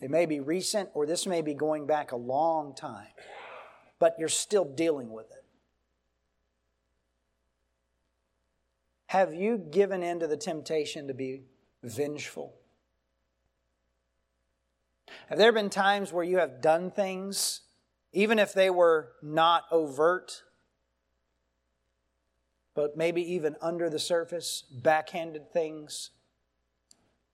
It 0.00 0.10
may 0.10 0.26
be 0.26 0.40
recent 0.40 0.90
or 0.94 1.06
this 1.06 1.26
may 1.26 1.42
be 1.42 1.54
going 1.54 1.86
back 1.86 2.12
a 2.12 2.16
long 2.16 2.74
time, 2.74 3.08
but 3.98 4.16
you're 4.18 4.28
still 4.28 4.64
dealing 4.64 5.10
with 5.10 5.30
it. 5.30 5.44
Have 9.06 9.34
you 9.34 9.56
given 9.56 10.02
in 10.02 10.20
to 10.20 10.26
the 10.26 10.36
temptation 10.36 11.08
to 11.08 11.14
be 11.14 11.44
vengeful? 11.82 12.54
Have 15.28 15.38
there 15.38 15.52
been 15.52 15.70
times 15.70 16.12
where 16.12 16.24
you 16.24 16.38
have 16.38 16.60
done 16.60 16.90
things, 16.90 17.62
even 18.12 18.38
if 18.38 18.52
they 18.52 18.68
were 18.68 19.12
not 19.22 19.64
overt, 19.70 20.42
but 22.74 22.96
maybe 22.96 23.22
even 23.32 23.56
under 23.62 23.88
the 23.88 23.98
surface, 23.98 24.62
backhanded 24.70 25.50
things 25.52 26.10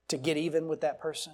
to 0.09 0.17
get 0.17 0.37
even 0.37 0.69
with 0.69 0.81
that 0.83 1.01
person? 1.01 1.33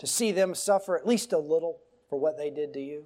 To 0.00 0.06
see 0.06 0.32
them 0.32 0.54
suffer 0.54 0.96
at 0.96 1.06
least 1.06 1.34
a 1.34 1.38
little 1.38 1.78
for 2.08 2.18
what 2.18 2.38
they 2.38 2.48
did 2.48 2.72
to 2.72 2.80
you? 2.80 3.04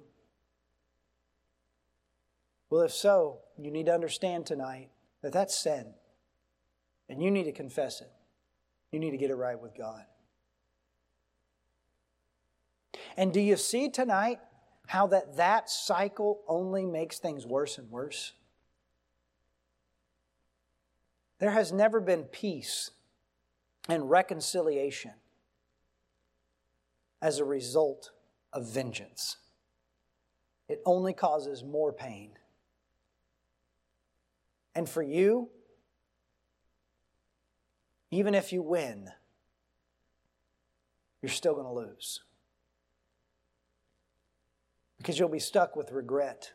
Well, 2.69 2.83
if 2.83 2.93
so, 2.93 3.39
you 3.57 3.69
need 3.69 3.87
to 3.87 3.93
understand 3.93 4.45
tonight 4.45 4.89
that 5.21 5.33
that's 5.33 5.57
sin. 5.57 5.93
And 7.09 7.21
you 7.21 7.29
need 7.29 7.43
to 7.43 7.51
confess 7.51 7.99
it. 7.99 8.09
You 8.91 8.99
need 8.99 9.11
to 9.11 9.17
get 9.17 9.29
it 9.29 9.35
right 9.35 9.59
with 9.59 9.77
God. 9.77 10.05
And 13.17 13.33
do 13.33 13.41
you 13.41 13.57
see 13.57 13.89
tonight 13.89 14.39
how 14.87 15.07
that 15.07 15.35
that 15.35 15.69
cycle 15.69 16.41
only 16.47 16.85
makes 16.85 17.19
things 17.19 17.45
worse 17.45 17.77
and 17.77 17.91
worse? 17.91 18.31
There 21.39 21.51
has 21.51 21.73
never 21.73 21.99
been 21.99 22.23
peace 22.23 22.91
and 23.89 24.09
reconciliation 24.09 25.11
as 27.25 27.39
a 27.39 27.43
result 27.43 28.11
of 28.53 28.69
vengeance. 28.69 29.37
It 30.69 30.79
only 30.85 31.11
causes 31.11 31.63
more 31.63 31.91
pain. 31.91 32.33
And 34.75 34.87
for 34.87 35.01
you, 35.01 35.49
even 38.11 38.35
if 38.35 38.53
you 38.53 38.61
win, 38.61 39.09
you're 41.23 41.31
still 41.31 41.55
going 41.55 41.65
to 41.65 41.73
lose. 41.73 42.21
Because 44.99 45.17
you'll 45.17 45.27
be 45.27 45.39
stuck 45.39 45.75
with 45.75 45.91
regret. 45.91 46.51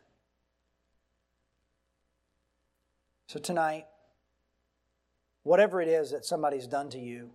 So 3.27 3.41
tonight, 3.41 3.87
whatever 5.43 5.83
it 5.83 5.89
is 5.89 6.13
that 6.13 6.25
somebody's 6.25 6.69
done 6.69 6.91
to 6.91 6.99
you, 7.01 7.33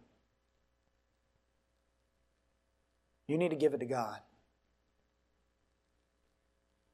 You 3.28 3.38
need 3.38 3.50
to 3.50 3.56
give 3.56 3.74
it 3.74 3.80
to 3.80 3.86
God. 3.86 4.20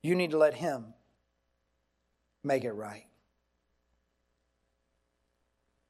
You 0.02 0.16
need 0.16 0.32
to 0.32 0.38
let 0.38 0.54
Him 0.54 0.94
make 2.44 2.64
it 2.64 2.72
right. 2.72 3.06